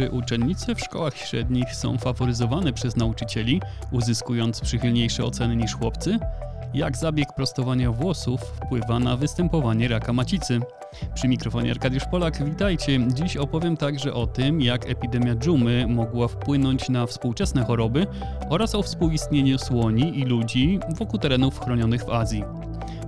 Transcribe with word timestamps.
Czy 0.00 0.10
uczennice 0.10 0.74
w 0.74 0.80
szkołach 0.80 1.16
średnich 1.16 1.74
są 1.74 1.98
faworyzowane 1.98 2.72
przez 2.72 2.96
nauczycieli, 2.96 3.60
uzyskując 3.92 4.60
przychylniejsze 4.60 5.24
oceny 5.24 5.56
niż 5.56 5.74
chłopcy? 5.74 6.18
Jak 6.74 6.96
zabieg 6.96 7.32
prostowania 7.32 7.92
włosów 7.92 8.40
wpływa 8.40 8.98
na 8.98 9.16
występowanie 9.16 9.88
raka 9.88 10.12
macicy? 10.12 10.60
Przy 11.14 11.28
mikrofonie 11.28 11.70
Arkadiusz 11.70 12.04
Polak, 12.10 12.44
witajcie. 12.44 12.98
Dziś 13.14 13.36
opowiem 13.36 13.76
także 13.76 14.14
o 14.14 14.26
tym, 14.26 14.60
jak 14.60 14.90
epidemia 14.90 15.34
dżumy 15.34 15.86
mogła 15.86 16.28
wpłynąć 16.28 16.88
na 16.88 17.06
współczesne 17.06 17.64
choroby 17.64 18.06
oraz 18.50 18.74
o 18.74 18.82
współistnieniu 18.82 19.58
słoni 19.58 20.18
i 20.18 20.24
ludzi 20.24 20.80
wokół 20.98 21.18
terenów 21.18 21.60
chronionych 21.60 22.04
w 22.04 22.10
Azji. 22.10 22.44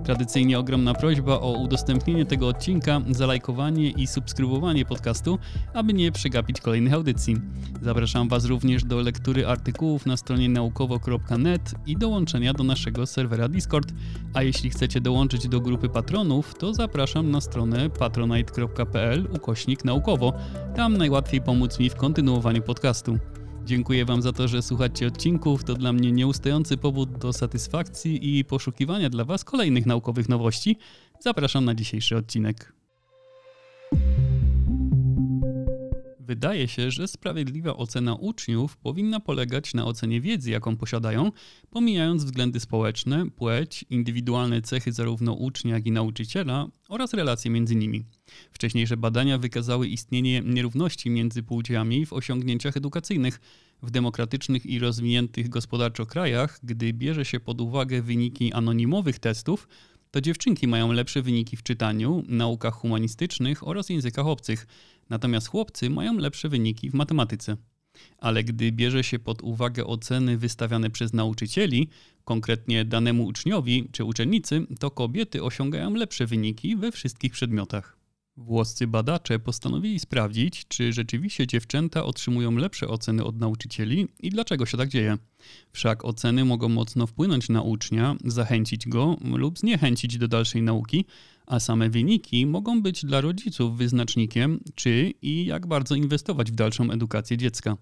Tradycyjnie 0.03 0.59
ogromna 0.59 0.93
prośba 0.93 1.39
o 1.39 1.51
udostępnienie 1.51 2.25
tego 2.25 2.47
odcinka, 2.47 3.01
zalajkowanie 3.11 3.89
i 3.89 4.07
subskrybowanie 4.07 4.85
podcastu, 4.85 5.39
aby 5.73 5.93
nie 5.93 6.11
przegapić 6.11 6.61
kolejnych 6.61 6.93
audycji. 6.93 7.41
Zapraszam 7.81 8.27
Was 8.27 8.45
również 8.45 8.83
do 8.83 9.01
lektury 9.01 9.47
artykułów 9.47 10.05
na 10.05 10.17
stronie 10.17 10.49
naukowo.net 10.49 11.75
i 11.85 11.97
dołączenia 11.97 12.53
do 12.53 12.63
naszego 12.63 13.05
serwera 13.05 13.47
Discord. 13.47 13.93
A 14.33 14.43
jeśli 14.43 14.69
chcecie 14.69 15.01
dołączyć 15.01 15.47
do 15.47 15.61
grupy 15.61 15.89
patronów, 15.89 16.55
to 16.55 16.73
zapraszam 16.73 17.31
na 17.31 17.41
stronę 17.41 17.89
patronite.pl 17.89 19.27
ukośnik 19.35 19.85
naukowo. 19.85 20.33
Tam 20.75 20.97
najłatwiej 20.97 21.41
pomóc 21.41 21.79
mi 21.79 21.89
w 21.89 21.95
kontynuowaniu 21.95 22.61
podcastu. 22.61 23.17
Dziękuję 23.65 24.05
Wam 24.05 24.21
za 24.21 24.33
to, 24.33 24.47
że 24.47 24.61
słuchacie 24.61 25.07
odcinków. 25.07 25.63
To 25.63 25.73
dla 25.73 25.93
mnie 25.93 26.11
nieustający 26.11 26.77
powód 26.77 27.17
do 27.17 27.33
satysfakcji 27.33 28.39
i 28.39 28.45
poszukiwania 28.45 29.09
dla 29.09 29.25
Was 29.25 29.43
kolejnych 29.43 29.85
naukowych 29.85 30.29
nowości. 30.29 30.77
Zapraszam 31.19 31.65
na 31.65 31.75
dzisiejszy 31.75 32.17
odcinek. 32.17 32.73
Wydaje 36.33 36.67
się, 36.67 36.91
że 36.91 37.07
sprawiedliwa 37.07 37.77
ocena 37.77 38.15
uczniów 38.15 38.77
powinna 38.77 39.19
polegać 39.19 39.73
na 39.73 39.85
ocenie 39.85 40.21
wiedzy, 40.21 40.51
jaką 40.51 40.77
posiadają, 40.77 41.31
pomijając 41.69 42.23
względy 42.23 42.59
społeczne, 42.59 43.29
płeć, 43.29 43.85
indywidualne 43.89 44.61
cechy 44.61 44.91
zarówno 44.91 45.33
ucznia, 45.33 45.73
jak 45.73 45.85
i 45.85 45.91
nauczyciela 45.91 46.67
oraz 46.89 47.13
relacje 47.13 47.51
między 47.51 47.75
nimi. 47.75 48.03
Wcześniejsze 48.51 48.97
badania 48.97 49.37
wykazały 49.37 49.87
istnienie 49.87 50.41
nierówności 50.45 51.09
między 51.09 51.43
płciami 51.43 52.05
w 52.05 52.13
osiągnięciach 52.13 52.77
edukacyjnych. 52.77 53.39
W 53.83 53.91
demokratycznych 53.91 54.65
i 54.65 54.79
rozwiniętych 54.79 55.49
gospodarczo 55.49 56.05
krajach, 56.05 56.59
gdy 56.63 56.93
bierze 56.93 57.25
się 57.25 57.39
pod 57.39 57.61
uwagę 57.61 58.01
wyniki 58.01 58.53
anonimowych 58.53 59.19
testów, 59.19 59.67
to 60.13 60.21
dziewczynki 60.21 60.67
mają 60.67 60.91
lepsze 60.91 61.21
wyniki 61.21 61.57
w 61.57 61.63
czytaniu, 61.63 62.23
naukach 62.27 62.73
humanistycznych 62.73 63.67
oraz 63.67 63.89
językach 63.89 64.27
obcych, 64.27 64.67
natomiast 65.09 65.47
chłopcy 65.47 65.89
mają 65.89 66.17
lepsze 66.17 66.49
wyniki 66.49 66.89
w 66.89 66.93
matematyce. 66.93 67.57
Ale 68.17 68.43
gdy 68.43 68.71
bierze 68.71 69.03
się 69.03 69.19
pod 69.19 69.41
uwagę 69.41 69.85
oceny 69.85 70.37
wystawiane 70.37 70.89
przez 70.89 71.13
nauczycieli, 71.13 71.89
konkretnie 72.25 72.85
danemu 72.85 73.25
uczniowi 73.25 73.89
czy 73.91 74.03
uczennicy, 74.03 74.67
to 74.79 74.91
kobiety 74.91 75.43
osiągają 75.43 75.93
lepsze 75.93 76.25
wyniki 76.25 76.75
we 76.75 76.91
wszystkich 76.91 77.33
przedmiotach. 77.33 78.02
Włoscy 78.37 78.87
badacze 78.87 79.39
postanowili 79.39 79.99
sprawdzić, 79.99 80.65
czy 80.67 80.93
rzeczywiście 80.93 81.47
dziewczęta 81.47 82.03
otrzymują 82.03 82.51
lepsze 82.51 82.87
oceny 82.87 83.23
od 83.23 83.39
nauczycieli 83.39 84.07
i 84.19 84.29
dlaczego 84.29 84.65
się 84.65 84.77
tak 84.77 84.89
dzieje. 84.89 85.17
Wszak 85.71 86.05
oceny 86.05 86.45
mogą 86.45 86.69
mocno 86.69 87.07
wpłynąć 87.07 87.49
na 87.49 87.61
ucznia, 87.61 88.15
zachęcić 88.25 88.87
go 88.87 89.17
lub 89.23 89.59
zniechęcić 89.59 90.17
do 90.17 90.27
dalszej 90.27 90.61
nauki, 90.61 91.05
a 91.45 91.59
same 91.59 91.89
wyniki 91.89 92.45
mogą 92.45 92.81
być 92.81 93.05
dla 93.05 93.21
rodziców 93.21 93.77
wyznacznikiem, 93.77 94.59
czy 94.75 95.13
i 95.21 95.45
jak 95.45 95.67
bardzo 95.67 95.95
inwestować 95.95 96.51
w 96.51 96.55
dalszą 96.55 96.91
edukację 96.91 97.37
dziecka. 97.37 97.77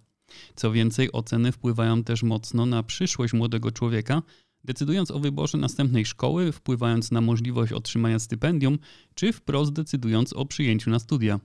Co 0.55 0.71
więcej, 0.71 1.11
oceny 1.11 1.51
wpływają 1.51 2.03
też 2.03 2.23
mocno 2.23 2.65
na 2.65 2.83
przyszłość 2.83 3.33
młodego 3.33 3.71
człowieka, 3.71 4.21
decydując 4.63 5.11
o 5.11 5.19
wyborze 5.19 5.57
następnej 5.57 6.05
szkoły, 6.05 6.51
wpływając 6.51 7.11
na 7.11 7.21
możliwość 7.21 7.71
otrzymania 7.73 8.19
stypendium, 8.19 8.79
czy 9.15 9.33
wprost 9.33 9.73
decydując 9.73 10.33
o 10.33 10.45
przyjęciu 10.45 10.89
na 10.89 10.99
studia. 10.99 11.39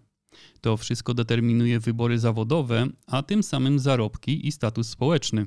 To 0.61 0.77
wszystko 0.77 1.15
determinuje 1.15 1.81
wybory 1.81 2.19
zawodowe, 2.19 2.87
a 3.07 3.23
tym 3.23 3.43
samym 3.43 3.79
zarobki 3.79 4.47
i 4.49 4.53
status 4.53 4.89
społeczny. 4.89 5.47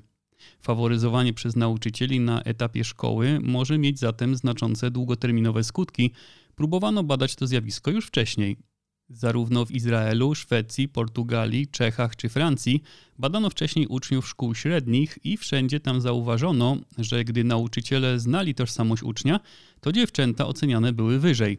Faworyzowanie 0.62 1.34
przez 1.34 1.56
nauczycieli 1.56 2.20
na 2.20 2.44
etapie 2.44 2.84
szkoły 2.84 3.40
może 3.44 3.78
mieć 3.78 4.00
zatem 4.00 4.36
znaczące 4.36 4.92
długoterminowe 4.92 5.64
skutki. 5.64 6.12
Próbowano 6.56 7.04
badać 7.04 7.36
to 7.36 7.48
zjawisko 7.48 7.92
już 7.92 8.08
wcześniej. 8.08 8.58
Zarówno 9.10 9.66
w 9.66 9.72
Izraelu, 9.72 10.36
Szwecji, 10.36 10.88
Portugalii, 10.88 11.68
Czechach 11.68 12.16
czy 12.16 12.30
Francji 12.30 12.84
badano 13.20 13.50
wcześniej 13.50 13.88
uczniów 13.88 14.28
szkół 14.28 14.56
średnich 14.56 15.20
i 15.24 15.38
wszędzie 15.38 15.80
tam 15.80 16.02
zauważono, 16.02 16.78
że 16.98 17.24
gdy 17.24 17.44
nauczyciele 17.44 18.20
znali 18.20 18.56
tożsamość 18.56 19.04
ucznia, 19.04 19.40
to 19.82 19.92
dziewczęta 19.92 20.48
oceniane 20.48 20.94
były 20.94 21.20
wyżej. 21.20 21.58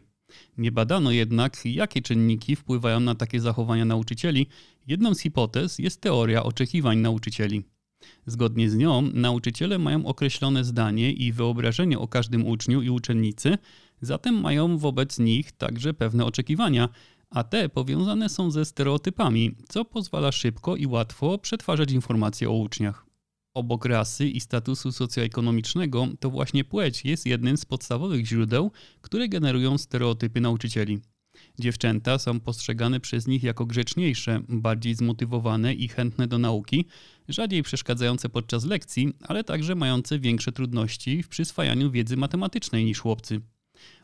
Nie 0.57 0.71
badano 0.71 1.11
jednak, 1.11 1.65
jakie 1.65 2.01
czynniki 2.01 2.55
wpływają 2.55 2.99
na 2.99 3.15
takie 3.15 3.39
zachowania 3.39 3.85
nauczycieli. 3.85 4.47
Jedną 4.87 5.13
z 5.15 5.19
hipotez 5.19 5.79
jest 5.79 6.01
teoria 6.01 6.43
oczekiwań 6.43 6.97
nauczycieli. 6.97 7.63
Zgodnie 8.25 8.69
z 8.69 8.75
nią, 8.75 9.01
nauczyciele 9.01 9.79
mają 9.79 10.05
określone 10.05 10.63
zdanie 10.63 11.11
i 11.11 11.31
wyobrażenie 11.31 11.99
o 11.99 12.07
każdym 12.07 12.47
uczniu 12.47 12.81
i 12.81 12.89
uczennicy, 12.89 13.57
zatem 14.01 14.41
mają 14.41 14.77
wobec 14.77 15.19
nich 15.19 15.51
także 15.51 15.93
pewne 15.93 16.25
oczekiwania, 16.25 16.89
a 17.31 17.43
te 17.43 17.69
powiązane 17.69 18.29
są 18.29 18.51
ze 18.51 18.65
stereotypami, 18.65 19.55
co 19.69 19.85
pozwala 19.85 20.31
szybko 20.31 20.75
i 20.75 20.85
łatwo 20.85 21.37
przetwarzać 21.37 21.91
informacje 21.91 22.49
o 22.49 22.53
uczniach. 22.53 23.05
Obok 23.53 23.85
rasy 23.85 24.27
i 24.27 24.39
statusu 24.39 24.91
socjoekonomicznego, 24.91 26.07
to 26.19 26.29
właśnie 26.29 26.63
płeć 26.63 27.05
jest 27.05 27.25
jednym 27.25 27.57
z 27.57 27.65
podstawowych 27.65 28.25
źródeł, 28.25 28.71
które 29.01 29.29
generują 29.29 29.77
stereotypy 29.77 30.41
nauczycieli. 30.41 30.99
Dziewczęta 31.59 32.19
są 32.19 32.39
postrzegane 32.39 32.99
przez 32.99 33.27
nich 33.27 33.43
jako 33.43 33.65
grzeczniejsze, 33.65 34.41
bardziej 34.49 34.95
zmotywowane 34.95 35.73
i 35.73 35.87
chętne 35.87 36.27
do 36.27 36.37
nauki, 36.37 36.85
rzadziej 37.27 37.63
przeszkadzające 37.63 38.29
podczas 38.29 38.65
lekcji, 38.65 39.13
ale 39.21 39.43
także 39.43 39.75
mające 39.75 40.19
większe 40.19 40.51
trudności 40.51 41.23
w 41.23 41.27
przyswajaniu 41.27 41.91
wiedzy 41.91 42.17
matematycznej 42.17 42.85
niż 42.85 42.99
chłopcy. 42.99 43.41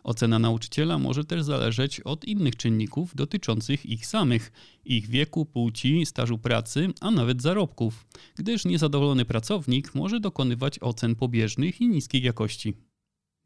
Ocena 0.04 0.40
nauczyciela 0.40 0.98
może 0.98 1.24
też 1.24 1.44
zależeć 1.44 2.00
od 2.00 2.26
innych 2.26 2.56
czynników 2.56 3.16
dotyczących 3.16 3.86
ich 3.86 4.06
samych, 4.06 4.52
ich 4.86 5.08
wieku, 5.08 5.46
płci, 5.46 6.06
stażu 6.06 6.38
pracy, 6.38 6.88
a 7.02 7.12
nawet 7.12 7.42
zarobków, 7.42 8.08
gdyż 8.36 8.66
niezadowolony 8.66 9.26
pracownik 9.26 9.96
może 9.96 10.20
dokonywać 10.20 10.80
ocen 10.80 11.16
pobieżnych 11.16 11.82
i 11.82 11.88
niskiej 11.88 12.22
jakości. 12.22 12.74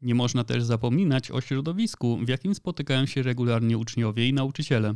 Nie 0.02 0.14
można 0.14 0.44
też 0.44 0.62
zapominać 0.62 1.30
o 1.30 1.40
środowisku, 1.40 2.18
w 2.24 2.28
jakim 2.28 2.54
spotykają 2.54 3.06
się 3.06 3.22
regularnie 3.22 3.78
uczniowie 3.78 4.28
i 4.28 4.32
nauczyciele. 4.32 4.94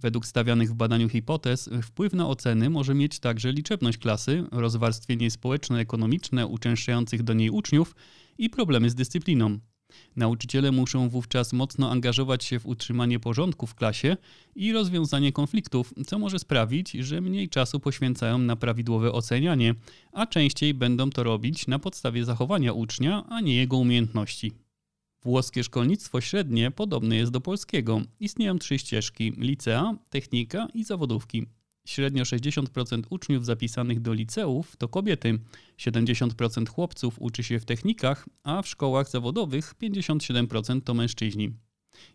Według 0.00 0.26
stawianych 0.26 0.70
w 0.70 0.74
badaniu 0.74 1.08
hipotez, 1.08 1.70
wpływ 1.82 2.12
na 2.12 2.28
oceny 2.28 2.70
może 2.70 2.94
mieć 2.94 3.18
także 3.20 3.52
liczebność 3.52 3.98
klasy, 3.98 4.44
rozwarstwienie 4.52 5.30
społeczno-ekonomiczne 5.30 6.46
uczęszczających 6.46 7.22
do 7.22 7.34
niej 7.34 7.50
uczniów 7.50 7.94
i 8.38 8.50
problemy 8.50 8.90
z 8.90 8.94
dyscypliną. 8.94 9.58
Nauczyciele 10.16 10.72
muszą 10.72 11.08
wówczas 11.08 11.52
mocno 11.52 11.90
angażować 11.90 12.44
się 12.44 12.58
w 12.58 12.66
utrzymanie 12.66 13.20
porządku 13.20 13.66
w 13.66 13.74
klasie 13.74 14.16
i 14.54 14.72
rozwiązanie 14.72 15.32
konfliktów, 15.32 15.94
co 16.06 16.18
może 16.18 16.38
sprawić, 16.38 16.90
że 16.90 17.20
mniej 17.20 17.48
czasu 17.48 17.80
poświęcają 17.80 18.38
na 18.38 18.56
prawidłowe 18.56 19.12
ocenianie, 19.12 19.74
a 20.12 20.26
częściej 20.26 20.74
będą 20.74 21.10
to 21.10 21.22
robić 21.22 21.66
na 21.66 21.78
podstawie 21.78 22.24
zachowania 22.24 22.72
ucznia, 22.72 23.24
a 23.28 23.40
nie 23.40 23.56
jego 23.56 23.76
umiejętności. 23.76 24.52
Włoskie 25.22 25.64
szkolnictwo 25.64 26.20
średnie 26.20 26.70
podobne 26.70 27.16
jest 27.16 27.32
do 27.32 27.40
polskiego. 27.40 28.00
Istnieją 28.20 28.58
trzy 28.58 28.78
ścieżki: 28.78 29.32
licea, 29.36 29.94
technika 30.10 30.68
i 30.74 30.84
zawodówki. 30.84 31.46
Średnio 31.86 32.22
60% 32.22 33.02
uczniów 33.10 33.46
zapisanych 33.46 34.00
do 34.00 34.12
liceów 34.12 34.76
to 34.76 34.88
kobiety, 34.88 35.38
70% 35.78 36.68
chłopców 36.68 37.16
uczy 37.18 37.42
się 37.42 37.60
w 37.60 37.64
technikach, 37.64 38.28
a 38.42 38.62
w 38.62 38.68
szkołach 38.68 39.10
zawodowych 39.10 39.74
57% 39.82 40.80
to 40.80 40.94
mężczyźni. 40.94 41.52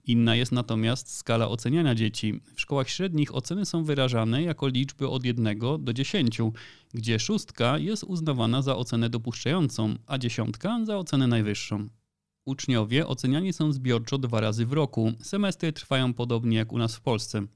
Inna 0.06 0.36
jest 0.36 0.52
natomiast 0.52 1.16
skala 1.16 1.50
oceniania 1.50 1.96
dzieci. 1.96 2.42
W 2.56 2.62
szkołach 2.62 2.90
średnich 2.90 3.36
oceny 3.36 3.66
są 3.66 3.84
wyrażane 3.84 4.44
jako 4.44 4.68
liczby 4.68 5.08
od 5.08 5.26
1 5.26 5.60
do 5.80 5.94
10, 5.94 6.38
gdzie 6.94 7.20
szóstka 7.20 7.78
jest 7.78 8.04
uznawana 8.04 8.62
za 8.62 8.76
ocenę 8.76 9.10
dopuszczającą, 9.10 9.96
a 10.08 10.18
dziesiątka 10.18 10.80
za 10.86 10.98
ocenę 10.98 11.28
najwyższą. 11.28 11.88
Uczniowie 12.46 13.08
oceniani 13.08 13.54
są 13.54 13.72
zbiorczo 13.72 14.18
dwa 14.18 14.42
razy 14.42 14.66
w 14.66 14.74
roku. 14.74 15.12
Semestry 15.22 15.74
trwają 15.74 16.14
podobnie 16.14 16.58
jak 16.58 16.74
u 16.74 16.78
nas 16.78 16.96
w 16.96 17.02
Polsce. 17.02 17.48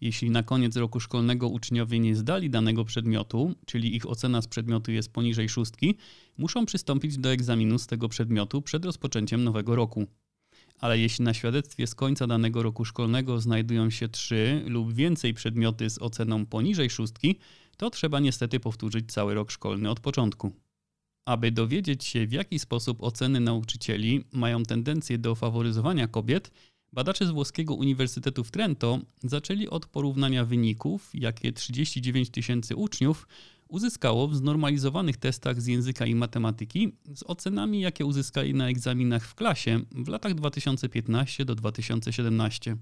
Jeśli 0.00 0.30
na 0.30 0.42
koniec 0.42 0.76
roku 0.76 1.00
szkolnego 1.00 1.48
uczniowie 1.48 1.98
nie 2.00 2.16
zdali 2.16 2.50
danego 2.50 2.84
przedmiotu, 2.84 3.54
czyli 3.66 3.96
ich 3.96 4.06
ocena 4.10 4.42
z 4.42 4.46
przedmiotu 4.46 4.92
jest 4.92 5.12
poniżej 5.12 5.48
szóstki, 5.48 5.94
muszą 6.38 6.66
przystąpić 6.66 7.18
do 7.18 7.32
egzaminu 7.32 7.78
z 7.78 7.86
tego 7.86 8.08
przedmiotu 8.08 8.62
przed 8.62 8.84
rozpoczęciem 8.84 9.44
nowego 9.44 9.76
roku. 9.76 10.06
ale 10.80 10.98
jeśli 10.98 11.24
na 11.24 11.34
świadectwie 11.34 11.86
z 11.86 11.94
końca 11.94 12.26
danego 12.26 12.62
roku 12.62 12.84
szkolnego 12.84 13.40
znajdują 13.40 13.90
się 13.90 14.08
trzy 14.08 14.62
lub 14.66 14.92
więcej 14.92 15.34
przedmioty 15.34 15.90
z 15.90 15.98
oceną 15.98 16.46
poniżej 16.46 16.90
szóstki, 16.90 17.38
to 17.76 17.90
trzeba 17.90 18.20
niestety 18.20 18.60
powtórzyć 18.60 19.12
cały 19.12 19.34
rok 19.34 19.50
szkolny 19.50 19.90
od 19.90 20.00
początku. 20.00 20.52
Aby 21.26 21.50
dowiedzieć 21.52 22.04
się, 22.04 22.26
w 22.26 22.32
jaki 22.32 22.58
sposób 22.58 23.02
oceny 23.02 23.40
nauczycieli 23.40 24.24
mają 24.32 24.62
tendencję 24.62 25.18
do 25.18 25.34
faworyzowania 25.34 26.08
kobiet, 26.08 26.50
badacze 26.96 27.26
z 27.26 27.30
włoskiego 27.30 27.74
Uniwersytetu 27.74 28.44
w 28.44 28.50
Trento 28.50 28.98
zaczęli 29.22 29.68
od 29.68 29.86
porównania 29.86 30.44
wyników, 30.44 31.10
jakie 31.14 31.52
39 31.52 32.30
tysięcy 32.30 32.76
uczniów 32.76 33.28
uzyskało 33.68 34.28
w 34.28 34.36
znormalizowanych 34.36 35.16
testach 35.16 35.60
z 35.62 35.66
języka 35.66 36.06
i 36.06 36.14
matematyki 36.14 36.92
z 37.14 37.22
ocenami, 37.22 37.80
jakie 37.80 38.06
uzyskali 38.06 38.54
na 38.54 38.68
egzaminach 38.68 39.26
w 39.26 39.34
klasie 39.34 39.80
w 39.90 40.08
latach 40.08 40.34
2015 40.34 41.44
do 41.44 41.54
2017. 41.54 42.76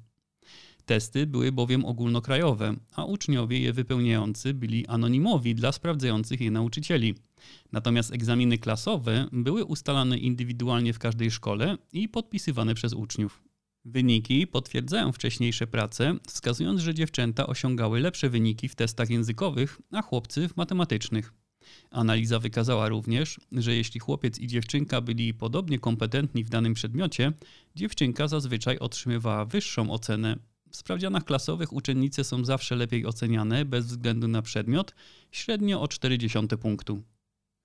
Testy 0.84 1.26
były 1.26 1.52
bowiem 1.52 1.84
ogólnokrajowe, 1.84 2.74
a 2.92 3.04
uczniowie 3.04 3.58
je 3.58 3.72
wypełniający 3.72 4.54
byli 4.54 4.86
anonimowi 4.86 5.54
dla 5.54 5.72
sprawdzających 5.72 6.40
je 6.40 6.50
nauczycieli. 6.50 7.14
Natomiast 7.72 8.12
egzaminy 8.12 8.58
klasowe 8.58 9.28
były 9.32 9.64
ustalane 9.64 10.18
indywidualnie 10.18 10.92
w 10.92 10.98
każdej 10.98 11.30
szkole 11.30 11.78
i 11.92 12.08
podpisywane 12.08 12.74
przez 12.74 12.92
uczniów. 12.92 13.43
Wyniki 13.84 14.46
potwierdzają 14.46 15.12
wcześniejsze 15.12 15.66
prace, 15.66 16.14
wskazując, 16.28 16.80
że 16.80 16.94
dziewczęta 16.94 17.46
osiągały 17.46 18.00
lepsze 18.00 18.30
wyniki 18.30 18.68
w 18.68 18.74
testach 18.74 19.10
językowych, 19.10 19.80
a 19.92 20.02
chłopcy 20.02 20.48
w 20.48 20.56
matematycznych. 20.56 21.32
Analiza 21.90 22.38
wykazała 22.38 22.88
również, 22.88 23.40
że 23.52 23.74
jeśli 23.74 24.00
chłopiec 24.00 24.38
i 24.38 24.46
dziewczynka 24.46 25.00
byli 25.00 25.34
podobnie 25.34 25.78
kompetentni 25.78 26.44
w 26.44 26.48
danym 26.48 26.74
przedmiocie, 26.74 27.32
dziewczynka 27.76 28.28
zazwyczaj 28.28 28.78
otrzymywała 28.78 29.44
wyższą 29.44 29.90
ocenę. 29.90 30.38
W 30.70 30.76
sprawdzianach 30.76 31.24
klasowych 31.24 31.72
uczennice 31.72 32.24
są 32.24 32.44
zawsze 32.44 32.76
lepiej 32.76 33.06
oceniane 33.06 33.64
bez 33.64 33.86
względu 33.86 34.28
na 34.28 34.42
przedmiot, 34.42 34.94
średnio 35.30 35.80
o 35.80 35.88
40 35.88 36.38
punktu. 36.60 37.02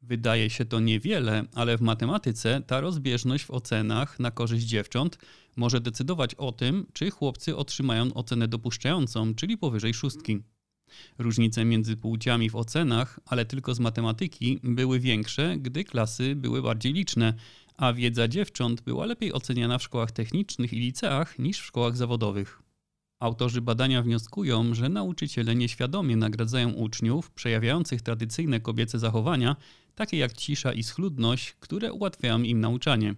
Wydaje 0.01 0.49
się 0.49 0.65
to 0.65 0.79
niewiele, 0.79 1.43
ale 1.55 1.77
w 1.77 1.81
matematyce 1.81 2.61
ta 2.67 2.81
rozbieżność 2.81 3.45
w 3.45 3.51
ocenach 3.51 4.19
na 4.19 4.31
korzyść 4.31 4.65
dziewcząt 4.65 5.17
może 5.55 5.81
decydować 5.81 6.35
o 6.35 6.51
tym, 6.51 6.85
czy 6.93 7.11
chłopcy 7.11 7.55
otrzymają 7.55 8.13
ocenę 8.13 8.47
dopuszczającą, 8.47 9.35
czyli 9.35 9.57
powyżej 9.57 9.93
szóstki. 9.93 10.39
Różnice 11.17 11.65
między 11.65 11.97
płciami 11.97 12.49
w 12.49 12.55
ocenach, 12.55 13.19
ale 13.25 13.45
tylko 13.45 13.75
z 13.75 13.79
matematyki, 13.79 14.59
były 14.63 14.99
większe, 14.99 15.57
gdy 15.57 15.83
klasy 15.83 16.35
były 16.35 16.61
bardziej 16.61 16.93
liczne, 16.93 17.33
a 17.77 17.93
wiedza 17.93 18.27
dziewcząt 18.27 18.81
była 18.81 19.05
lepiej 19.05 19.33
oceniana 19.33 19.77
w 19.77 19.83
szkołach 19.83 20.11
technicznych 20.11 20.73
i 20.73 20.79
liceach 20.79 21.39
niż 21.39 21.59
w 21.59 21.65
szkołach 21.65 21.97
zawodowych. 21.97 22.61
Autorzy 23.19 23.61
badania 23.61 24.01
wnioskują, 24.01 24.73
że 24.73 24.89
nauczyciele 24.89 25.55
nieświadomie 25.55 26.15
nagradzają 26.17 26.71
uczniów 26.71 27.31
przejawiających 27.31 28.01
tradycyjne 28.01 28.59
kobiece 28.59 28.99
zachowania, 28.99 29.55
takie 29.99 30.17
jak 30.17 30.33
cisza 30.33 30.73
i 30.73 30.83
schludność, 30.83 31.53
które 31.59 31.93
ułatwiają 31.93 32.41
im 32.41 32.59
nauczanie. 32.59 33.15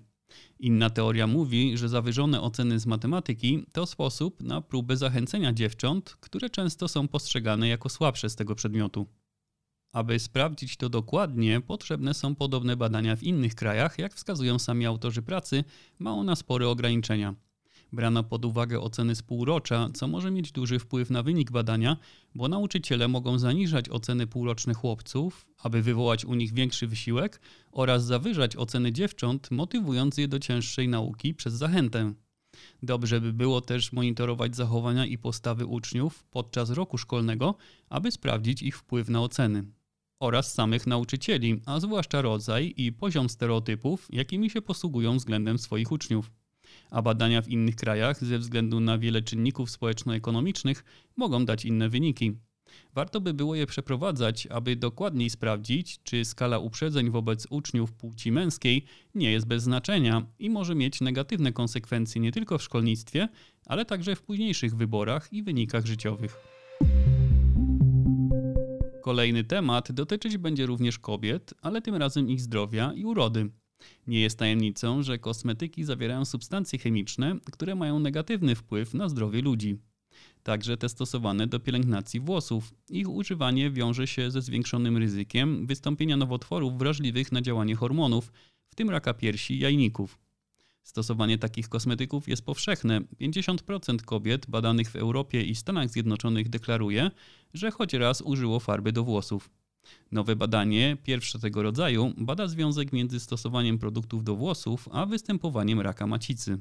Inna 0.59 0.89
teoria 0.89 1.27
mówi, 1.27 1.77
że 1.77 1.89
zawyżone 1.89 2.41
oceny 2.41 2.79
z 2.79 2.85
matematyki 2.85 3.65
to 3.71 3.85
sposób 3.85 4.43
na 4.43 4.61
próbę 4.61 4.97
zachęcenia 4.97 5.53
dziewcząt, 5.53 6.15
które 6.19 6.49
często 6.49 6.87
są 6.87 7.07
postrzegane 7.07 7.67
jako 7.67 7.89
słabsze 7.89 8.29
z 8.29 8.35
tego 8.35 8.55
przedmiotu. 8.55 9.05
Aby 9.93 10.19
sprawdzić 10.19 10.77
to 10.77 10.89
dokładnie, 10.89 11.61
potrzebne 11.61 12.13
są 12.13 12.35
podobne 12.35 12.77
badania 12.77 13.15
w 13.15 13.23
innych 13.23 13.55
krajach, 13.55 13.99
jak 13.99 14.13
wskazują 14.13 14.59
sami 14.59 14.85
autorzy 14.85 15.21
pracy, 15.21 15.63
ma 15.99 16.11
ona 16.11 16.35
spore 16.35 16.67
ograniczenia 16.67 17.35
brano 17.91 18.23
pod 18.23 18.45
uwagę 18.45 18.79
oceny 18.79 19.15
spółrocza, 19.15 19.89
co 19.93 20.07
może 20.07 20.31
mieć 20.31 20.51
duży 20.51 20.79
wpływ 20.79 21.09
na 21.09 21.23
wynik 21.23 21.51
badania, 21.51 21.97
bo 22.35 22.47
nauczyciele 22.47 23.07
mogą 23.07 23.39
zaniżać 23.39 23.89
oceny 23.89 24.27
półroczne 24.27 24.73
chłopców, 24.73 25.45
aby 25.63 25.81
wywołać 25.81 26.25
u 26.25 26.33
nich 26.33 26.53
większy 26.53 26.87
wysiłek, 26.87 27.41
oraz 27.71 28.05
zawyżać 28.05 28.55
oceny 28.55 28.91
dziewcząt, 28.91 29.51
motywując 29.51 30.17
je 30.17 30.27
do 30.27 30.39
cięższej 30.39 30.87
nauki 30.87 31.33
przez 31.33 31.53
zachętę. 31.53 32.13
Dobrze 32.83 33.21
by 33.21 33.33
było 33.33 33.61
też 33.61 33.91
monitorować 33.91 34.55
zachowania 34.55 35.05
i 35.05 35.17
postawy 35.17 35.65
uczniów 35.65 36.23
podczas 36.23 36.69
roku 36.69 36.97
szkolnego, 36.97 37.55
aby 37.89 38.11
sprawdzić 38.11 38.61
ich 38.61 38.77
wpływ 38.77 39.09
na 39.09 39.21
oceny. 39.21 39.63
Oraz 40.19 40.53
samych 40.53 40.87
nauczycieli, 40.87 41.61
a 41.65 41.79
zwłaszcza 41.79 42.21
rodzaj 42.21 42.73
i 42.77 42.91
poziom 42.91 43.29
stereotypów, 43.29 44.07
jakimi 44.09 44.49
się 44.49 44.61
posługują 44.61 45.17
względem 45.17 45.59
swoich 45.59 45.91
uczniów 45.91 46.31
a 46.91 47.01
badania 47.01 47.41
w 47.41 47.49
innych 47.49 47.75
krajach 47.75 48.25
ze 48.25 48.39
względu 48.39 48.79
na 48.79 48.97
wiele 48.97 49.21
czynników 49.21 49.71
społeczno-ekonomicznych 49.71 50.83
mogą 51.17 51.45
dać 51.45 51.65
inne 51.65 51.89
wyniki. 51.89 52.37
Warto 52.93 53.21
by 53.21 53.33
było 53.33 53.55
je 53.55 53.65
przeprowadzać, 53.65 54.47
aby 54.47 54.75
dokładniej 54.75 55.29
sprawdzić, 55.29 55.99
czy 56.03 56.25
skala 56.25 56.59
uprzedzeń 56.59 57.09
wobec 57.09 57.47
uczniów 57.49 57.93
płci 57.93 58.31
męskiej 58.31 58.85
nie 59.15 59.31
jest 59.31 59.47
bez 59.47 59.63
znaczenia 59.63 60.25
i 60.39 60.49
może 60.49 60.75
mieć 60.75 61.01
negatywne 61.01 61.53
konsekwencje 61.53 62.21
nie 62.21 62.31
tylko 62.31 62.57
w 62.57 62.63
szkolnictwie, 62.63 63.27
ale 63.65 63.85
także 63.85 64.15
w 64.15 64.21
późniejszych 64.21 64.75
wyborach 64.75 65.33
i 65.33 65.43
wynikach 65.43 65.85
życiowych. 65.85 66.37
Kolejny 69.01 69.43
temat 69.43 69.91
dotyczyć 69.91 70.37
będzie 70.37 70.65
również 70.65 70.99
kobiet, 70.99 71.53
ale 71.61 71.81
tym 71.81 71.95
razem 71.95 72.29
ich 72.29 72.41
zdrowia 72.41 72.93
i 72.93 73.05
urody. 73.05 73.49
Nie 74.07 74.21
jest 74.21 74.39
tajemnicą, 74.39 75.03
że 75.03 75.19
kosmetyki 75.19 75.83
zawierają 75.83 76.25
substancje 76.25 76.79
chemiczne, 76.79 77.35
które 77.51 77.75
mają 77.75 77.99
negatywny 77.99 78.55
wpływ 78.55 78.93
na 78.93 79.09
zdrowie 79.09 79.41
ludzi. 79.41 79.77
Także 80.43 80.77
te 80.77 80.89
stosowane 80.89 81.47
do 81.47 81.59
pielęgnacji 81.59 82.19
włosów. 82.19 82.73
Ich 82.89 83.09
używanie 83.09 83.71
wiąże 83.71 84.07
się 84.07 84.31
ze 84.31 84.41
zwiększonym 84.41 84.97
ryzykiem 84.97 85.67
wystąpienia 85.67 86.17
nowotworów 86.17 86.77
wrażliwych 86.77 87.31
na 87.31 87.41
działanie 87.41 87.75
hormonów, 87.75 88.31
w 88.67 88.75
tym 88.75 88.89
raka 88.89 89.13
piersi 89.13 89.53
i 89.53 89.59
jajników. 89.59 90.19
Stosowanie 90.83 91.37
takich 91.37 91.69
kosmetyków 91.69 92.27
jest 92.27 92.45
powszechne. 92.45 93.01
50% 93.01 94.01
kobiet 94.01 94.45
badanych 94.49 94.91
w 94.91 94.95
Europie 94.95 95.43
i 95.43 95.55
Stanach 95.55 95.89
Zjednoczonych 95.89 96.49
deklaruje, 96.49 97.11
że 97.53 97.71
choć 97.71 97.93
raz 97.93 98.21
użyło 98.21 98.59
farby 98.59 98.91
do 98.91 99.03
włosów. 99.03 99.49
Nowe 100.11 100.35
badanie, 100.35 100.97
pierwsze 101.03 101.39
tego 101.39 101.63
rodzaju, 101.63 102.13
bada 102.17 102.47
związek 102.47 102.93
między 102.93 103.19
stosowaniem 103.19 103.79
produktów 103.79 104.23
do 104.23 104.35
włosów 104.35 104.89
a 104.91 105.05
występowaniem 105.05 105.81
raka 105.81 106.07
macicy. 106.07 106.59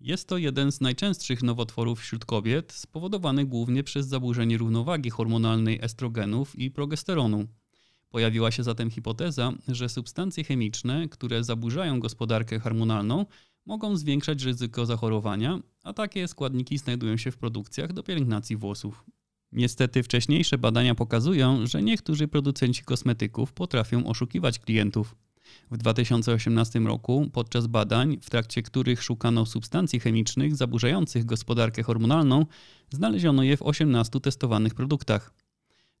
Jest 0.00 0.28
to 0.28 0.38
jeden 0.38 0.72
z 0.72 0.80
najczęstszych 0.80 1.42
nowotworów 1.42 2.00
wśród 2.00 2.24
kobiet, 2.24 2.72
spowodowany 2.72 3.44
głównie 3.44 3.84
przez 3.84 4.06
zaburzenie 4.06 4.58
równowagi 4.58 5.10
hormonalnej 5.10 5.78
estrogenów 5.82 6.58
i 6.58 6.70
progesteronu. 6.70 7.46
Pojawiła 8.10 8.50
się 8.50 8.62
zatem 8.62 8.90
hipoteza, 8.90 9.52
że 9.68 9.88
substancje 9.88 10.44
chemiczne, 10.44 11.08
które 11.08 11.44
zaburzają 11.44 12.00
gospodarkę 12.00 12.58
hormonalną, 12.58 13.26
mogą 13.66 13.96
zwiększać 13.96 14.42
ryzyko 14.42 14.86
zachorowania, 14.86 15.60
a 15.84 15.92
takie 15.92 16.28
składniki 16.28 16.78
znajdują 16.78 17.16
się 17.16 17.30
w 17.30 17.36
produkcjach 17.36 17.92
do 17.92 18.02
pielęgnacji 18.02 18.56
włosów. 18.56 19.04
Niestety 19.52 20.02
wcześniejsze 20.02 20.58
badania 20.58 20.94
pokazują, 20.94 21.66
że 21.66 21.82
niektórzy 21.82 22.28
producenci 22.28 22.84
kosmetyków 22.84 23.52
potrafią 23.52 24.06
oszukiwać 24.06 24.58
klientów. 24.58 25.14
W 25.70 25.76
2018 25.76 26.80
roku, 26.80 27.30
podczas 27.32 27.66
badań, 27.66 28.18
w 28.22 28.30
trakcie 28.30 28.62
których 28.62 29.02
szukano 29.02 29.46
substancji 29.46 30.00
chemicznych 30.00 30.56
zaburzających 30.56 31.24
gospodarkę 31.24 31.82
hormonalną, 31.82 32.46
znaleziono 32.90 33.42
je 33.42 33.56
w 33.56 33.62
18 33.62 34.20
testowanych 34.20 34.74
produktach. 34.74 35.34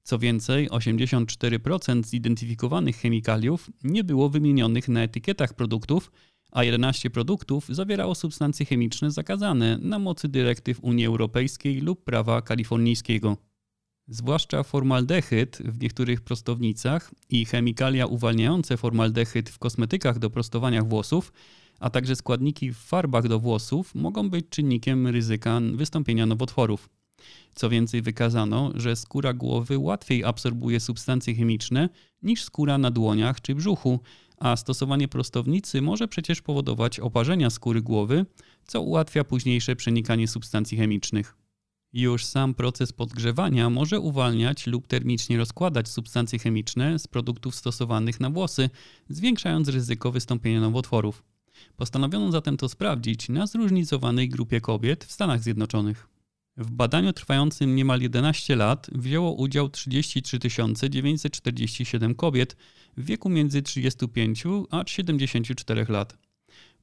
Co 0.02 0.18
więcej, 0.18 0.68
84% 0.68 2.04
zidentyfikowanych 2.04 2.96
chemikaliów 2.96 3.70
nie 3.84 4.04
było 4.04 4.28
wymienionych 4.28 4.88
na 4.88 5.02
etykietach 5.02 5.54
produktów, 5.54 6.10
a 6.52 6.64
11 6.64 7.10
produktów 7.10 7.68
zawierało 7.68 8.14
substancje 8.14 8.66
chemiczne 8.66 9.10
zakazane 9.10 9.78
na 9.82 9.98
mocy 9.98 10.28
dyrektyw 10.28 10.84
Unii 10.84 11.06
Europejskiej 11.06 11.80
lub 11.80 12.04
prawa 12.04 12.42
kalifornijskiego. 12.42 13.36
Zwłaszcza 14.08 14.62
formaldehyd 14.62 15.58
w 15.64 15.80
niektórych 15.80 16.20
prostownicach 16.20 17.14
i 17.30 17.44
chemikalia 17.44 18.06
uwalniające 18.06 18.76
formaldehyd 18.76 19.50
w 19.50 19.58
kosmetykach 19.58 20.18
do 20.18 20.30
prostowania 20.30 20.82
włosów, 20.82 21.32
a 21.80 21.90
także 21.90 22.16
składniki 22.16 22.72
w 22.72 22.78
farbach 22.78 23.28
do 23.28 23.38
włosów 23.38 23.94
mogą 23.94 24.30
być 24.30 24.46
czynnikiem 24.50 25.06
ryzyka 25.06 25.60
wystąpienia 25.74 26.26
nowotworów. 26.26 26.88
Co 27.54 27.70
więcej, 27.70 28.02
wykazano, 28.02 28.72
że 28.74 28.96
skóra 28.96 29.32
głowy 29.32 29.78
łatwiej 29.78 30.24
absorbuje 30.24 30.80
substancje 30.80 31.34
chemiczne 31.34 31.88
niż 32.22 32.44
skóra 32.44 32.78
na 32.78 32.90
dłoniach 32.90 33.40
czy 33.40 33.54
brzuchu, 33.54 34.00
a 34.40 34.56
stosowanie 34.56 35.08
prostownicy 35.08 35.82
może 35.82 36.08
przecież 36.08 36.42
powodować 36.42 37.00
oparzenia 37.00 37.50
skóry 37.50 37.82
głowy, 37.82 38.26
co 38.66 38.80
ułatwia 38.82 39.24
późniejsze 39.24 39.76
przenikanie 39.76 40.28
substancji 40.28 40.78
chemicznych. 40.78 41.36
Już 41.92 42.24
sam 42.24 42.54
proces 42.54 42.92
podgrzewania 42.92 43.70
może 43.70 44.00
uwalniać 44.00 44.66
lub 44.66 44.86
termicznie 44.86 45.38
rozkładać 45.38 45.88
substancje 45.88 46.38
chemiczne 46.38 46.98
z 46.98 47.06
produktów 47.06 47.54
stosowanych 47.54 48.20
na 48.20 48.30
włosy, 48.30 48.70
zwiększając 49.08 49.68
ryzyko 49.68 50.12
wystąpienia 50.12 50.60
nowotworów. 50.60 51.22
Postanowiono 51.76 52.32
zatem 52.32 52.56
to 52.56 52.68
sprawdzić 52.68 53.28
na 53.28 53.46
zróżnicowanej 53.46 54.28
grupie 54.28 54.60
kobiet 54.60 55.04
w 55.04 55.12
Stanach 55.12 55.42
Zjednoczonych. 55.42 56.17
W 56.58 56.70
badaniu 56.70 57.12
trwającym 57.12 57.74
niemal 57.76 58.00
11 58.00 58.56
lat 58.56 58.90
wzięło 58.92 59.32
udział 59.32 59.68
33 59.68 60.38
947 60.90 62.14
kobiet 62.14 62.56
w 62.96 63.04
wieku 63.04 63.28
między 63.28 63.62
35 63.62 64.44
a 64.70 64.84
74 64.86 65.86
lat. 65.88 66.18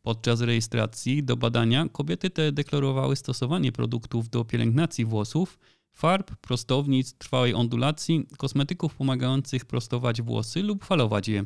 Podczas 0.02 0.42
rejestracji 0.42 1.24
do 1.24 1.38
badania 1.38 1.86
kobiety 1.92 2.30
te 2.30 2.52
deklarowały 2.52 3.16
stosowanie 3.16 3.72
produktów 3.72 4.30
do 4.30 4.46
pielęgnacji 4.46 5.06
włosów, 5.06 5.60
farb, 5.92 6.36
prostownic, 6.36 7.14
trwałej 7.14 7.54
ondulacji, 7.54 8.28
kosmetyków 8.38 8.96
pomagających 8.96 9.66
prostować 9.66 10.22
włosy 10.22 10.64
lub 10.64 10.86
falować 10.86 11.28
je. 11.28 11.46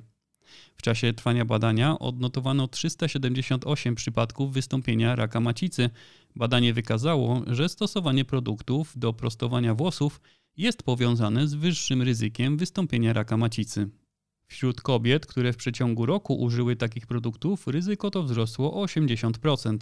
W 0.76 0.82
czasie 0.82 1.14
trwania 1.14 1.46
badania 1.46 2.00
odnotowano 2.00 2.68
378 2.68 3.96
przypadków 3.96 4.54
wystąpienia 4.54 5.16
raka 5.16 5.40
macicy. 5.40 5.90
Badanie 6.36 6.74
wykazało, 6.74 7.42
że 7.48 7.70
stosowanie 7.70 8.26
produktów 8.26 8.94
do 8.96 9.14
prostowania 9.14 9.76
włosów 9.76 10.22
jest 10.58 10.84
powiązane 10.84 11.48
z 11.48 11.54
wyższym 11.54 12.02
ryzykiem 12.02 12.58
wystąpienia 12.58 13.14
raka 13.14 13.38
macicy. 13.38 13.90
Wśród 14.48 14.82
kobiet, 14.82 15.26
które 15.26 15.54
w 15.54 15.58
przeciągu 15.58 16.06
roku 16.06 16.36
użyły 16.36 16.76
takich 16.76 17.08
produktów, 17.08 17.68
ryzyko 17.68 18.12
to 18.12 18.24
wzrosło 18.24 18.74
o 18.74 18.86
80%. 18.86 19.78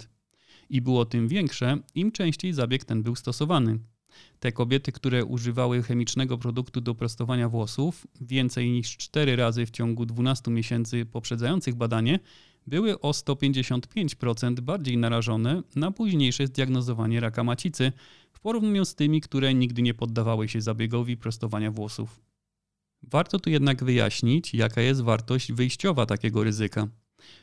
I 0.70 0.80
było 0.80 1.04
tym 1.04 1.28
większe, 1.28 1.78
im 1.94 2.12
częściej 2.12 2.52
zabieg 2.52 2.84
ten 2.84 3.02
był 3.02 3.16
stosowany. 3.16 3.78
Te 4.40 4.52
kobiety, 4.52 4.92
które 4.92 5.24
używały 5.24 5.82
chemicznego 5.82 6.38
produktu 6.38 6.80
do 6.80 6.94
prostowania 6.94 7.48
włosów 7.48 8.06
więcej 8.20 8.70
niż 8.70 8.96
4 8.96 9.36
razy 9.36 9.66
w 9.66 9.70
ciągu 9.70 10.06
12 10.06 10.50
miesięcy 10.50 11.06
poprzedzających 11.06 11.74
badanie, 11.74 12.18
były 12.66 13.00
o 13.00 13.10
155% 13.10 14.60
bardziej 14.60 14.98
narażone 14.98 15.62
na 15.76 15.90
późniejsze 15.90 16.46
zdiagnozowanie 16.46 17.20
raka 17.20 17.44
macicy 17.44 17.92
w 18.32 18.40
porównaniu 18.40 18.84
z 18.84 18.94
tymi, 18.94 19.20
które 19.20 19.54
nigdy 19.54 19.82
nie 19.82 19.94
poddawały 19.94 20.48
się 20.48 20.60
zabiegowi 20.60 21.16
prostowania 21.16 21.70
włosów. 21.70 22.20
Warto 23.02 23.38
tu 23.38 23.50
jednak 23.50 23.84
wyjaśnić, 23.84 24.54
jaka 24.54 24.80
jest 24.80 25.00
wartość 25.00 25.52
wyjściowa 25.52 26.06
takiego 26.06 26.44
ryzyka. 26.44 26.88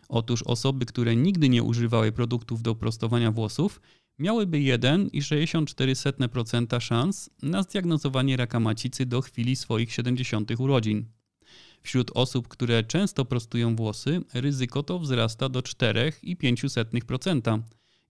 Otóż 0.09 0.43
osoby, 0.43 0.85
które 0.85 1.15
nigdy 1.15 1.49
nie 1.49 1.63
używały 1.63 2.11
produktów 2.11 2.61
do 2.61 2.75
prostowania 2.75 3.31
włosów, 3.31 3.81
miałyby 4.19 4.57
1,64% 4.57 6.81
szans 6.81 7.29
na 7.41 7.63
zdiagnozowanie 7.63 8.37
raka 8.37 8.59
macicy 8.59 9.05
do 9.05 9.21
chwili 9.21 9.55
swoich 9.55 9.93
70 9.93 10.51
urodzin. 10.59 11.05
Wśród 11.81 12.11
osób, 12.13 12.47
które 12.47 12.83
często 12.83 13.25
prostują 13.25 13.75
włosy, 13.75 14.21
ryzyko 14.33 14.83
to 14.83 14.99
wzrasta 14.99 15.49
do 15.49 15.59
4,05%. 15.59 17.61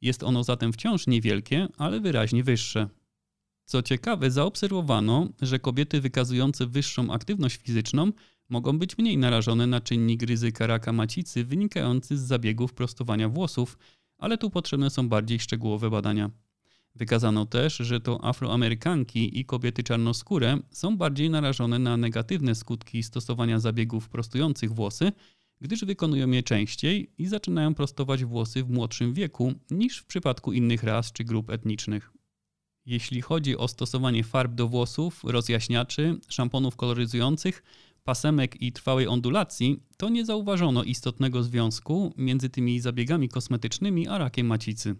Jest 0.01 0.23
ono 0.23 0.43
zatem 0.43 0.73
wciąż 0.73 1.07
niewielkie, 1.07 1.67
ale 1.77 1.99
wyraźnie 1.99 2.43
wyższe. 2.43 2.89
Co 3.65 3.81
ciekawe, 3.81 4.31
zaobserwowano, 4.31 5.29
że 5.41 5.59
kobiety 5.59 6.01
wykazujące 6.01 6.67
wyższą 6.67 7.13
aktywność 7.13 7.57
fizyczną 7.57 8.11
mogą 8.49 8.79
być 8.79 8.97
mniej 8.97 9.17
narażone 9.17 9.67
na 9.67 9.81
czynnik 9.81 10.23
ryzyka 10.23 10.67
raka 10.67 10.93
macicy 10.93 11.43
wynikający 11.43 12.17
z 12.17 12.21
zabiegów 12.21 12.73
prostowania 12.73 13.29
włosów, 13.29 13.77
ale 14.17 14.37
tu 14.37 14.49
potrzebne 14.49 14.89
są 14.89 15.09
bardziej 15.09 15.39
szczegółowe 15.39 15.89
badania. 15.89 16.29
Wykazano 16.95 17.45
też, 17.45 17.77
że 17.77 17.99
to 17.99 18.25
afroamerykanki 18.25 19.39
i 19.39 19.45
kobiety 19.45 19.83
czarnoskóre 19.83 20.57
są 20.71 20.97
bardziej 20.97 21.29
narażone 21.29 21.79
na 21.79 21.97
negatywne 21.97 22.55
skutki 22.55 23.03
stosowania 23.03 23.59
zabiegów 23.59 24.09
prostujących 24.09 24.73
włosy, 24.73 25.11
gdyż 25.61 25.85
wykonują 25.85 26.31
je 26.31 26.43
częściej 26.43 27.11
i 27.17 27.27
zaczynają 27.27 27.73
prostować 27.73 28.25
włosy 28.25 28.63
w 28.63 28.69
młodszym 28.69 29.13
wieku 29.13 29.53
niż 29.71 29.97
w 29.97 30.05
przypadku 30.05 30.53
innych 30.53 30.83
ras 30.83 31.11
czy 31.11 31.23
grup 31.23 31.49
etnicznych. 31.49 32.11
Jeśli 32.85 33.21
chodzi 33.21 33.57
o 33.57 33.67
stosowanie 33.67 34.23
farb 34.23 34.53
do 34.53 34.67
włosów, 34.67 35.23
rozjaśniaczy, 35.23 36.19
szamponów 36.27 36.75
koloryzujących, 36.75 37.63
pasemek 38.05 38.61
i 38.61 38.71
trwałej 38.71 39.07
ondulacji, 39.07 39.83
to 39.97 40.09
nie 40.09 40.25
zauważono 40.25 40.83
istotnego 40.83 41.43
związku 41.43 42.13
między 42.17 42.49
tymi 42.49 42.79
zabiegami 42.79 43.29
kosmetycznymi 43.29 44.07
a 44.07 44.17
rakiem 44.17 44.47
macicy. 44.47 44.95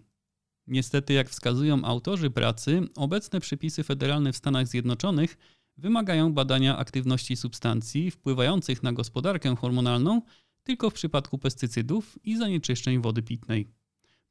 Niestety, 0.67 1.13
jak 1.13 1.29
wskazują 1.29 1.83
autorzy 1.83 2.29
pracy, 2.29 2.81
obecne 2.95 3.39
przepisy 3.39 3.83
federalne 3.83 4.33
w 4.33 4.37
Stanach 4.37 4.67
Zjednoczonych 4.67 5.37
wymagają 5.77 6.33
badania 6.33 6.77
aktywności 6.77 7.35
substancji 7.35 8.11
wpływających 8.11 8.83
na 8.83 8.93
gospodarkę 8.93 9.55
hormonalną 9.55 10.21
tylko 10.63 10.89
w 10.89 10.93
przypadku 10.93 11.37
pestycydów 11.37 12.19
i 12.23 12.37
zanieczyszczeń 12.37 13.01
wody 13.01 13.21
pitnej. 13.21 13.67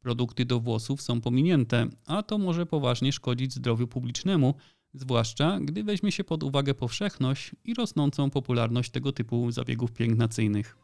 Produkty 0.01 0.45
do 0.45 0.61
włosów 0.61 1.03
są 1.03 1.21
pominięte, 1.21 1.89
a 2.07 2.23
to 2.23 2.39
może 2.39 2.67
poważnie 2.67 3.13
szkodzić 3.13 3.55
zdrowiu 3.55 3.87
publicznemu, 3.87 4.55
zwłaszcza 4.95 5.59
gdy 5.61 5.85
weźmie 5.85 6.13
się 6.13 6.25
pod 6.25 6.43
uwagę 6.43 6.75
powszechność 6.75 7.51
i 7.65 7.75
rosnącą 7.75 8.31
popularność 8.31 8.91
tego 8.91 9.13
typu 9.13 9.51
zabiegów 9.51 9.93
pielęgnacyjnych. 9.93 10.77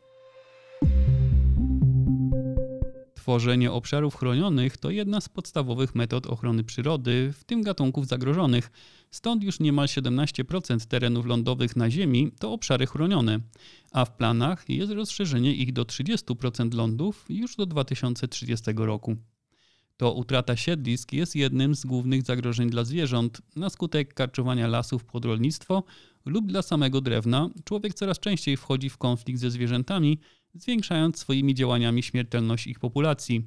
Tworzenie 3.14 3.72
obszarów 3.72 4.16
chronionych 4.16 4.76
to 4.76 4.90
jedna 4.90 5.20
z 5.20 5.28
podstawowych 5.28 5.94
metod 5.94 6.26
ochrony 6.26 6.64
przyrody, 6.64 7.32
w 7.32 7.44
tym 7.44 7.62
gatunków 7.62 8.06
zagrożonych. 8.06 8.70
Stąd 9.10 9.42
już 9.42 9.60
niemal 9.60 9.86
17% 9.86 10.86
terenów 10.86 11.26
lądowych 11.26 11.76
na 11.76 11.90
Ziemi 11.90 12.32
to 12.38 12.52
obszary 12.52 12.86
chronione, 12.86 13.40
a 13.92 14.04
w 14.04 14.16
planach 14.16 14.68
jest 14.68 14.92
rozszerzenie 14.92 15.54
ich 15.54 15.72
do 15.72 15.82
30% 15.82 16.74
lądów 16.74 17.24
już 17.28 17.56
do 17.56 17.66
2030 17.66 18.70
roku. 18.76 19.16
To 20.00 20.12
utrata 20.12 20.56
siedlisk 20.56 21.12
jest 21.12 21.36
jednym 21.36 21.74
z 21.74 21.86
głównych 21.86 22.22
zagrożeń 22.22 22.70
dla 22.70 22.84
zwierząt. 22.84 23.42
Na 23.56 23.70
skutek 23.70 24.14
karczowania 24.14 24.66
lasów 24.66 25.04
pod 25.04 25.24
rolnictwo 25.24 25.82
lub 26.24 26.46
dla 26.46 26.62
samego 26.62 27.00
drewna, 27.00 27.50
człowiek 27.64 27.94
coraz 27.94 28.18
częściej 28.18 28.56
wchodzi 28.56 28.90
w 28.90 28.98
konflikt 28.98 29.40
ze 29.40 29.50
zwierzętami, 29.50 30.18
zwiększając 30.54 31.18
swoimi 31.18 31.54
działaniami 31.54 32.02
śmiertelność 32.02 32.66
ich 32.66 32.78
populacji. 32.78 33.44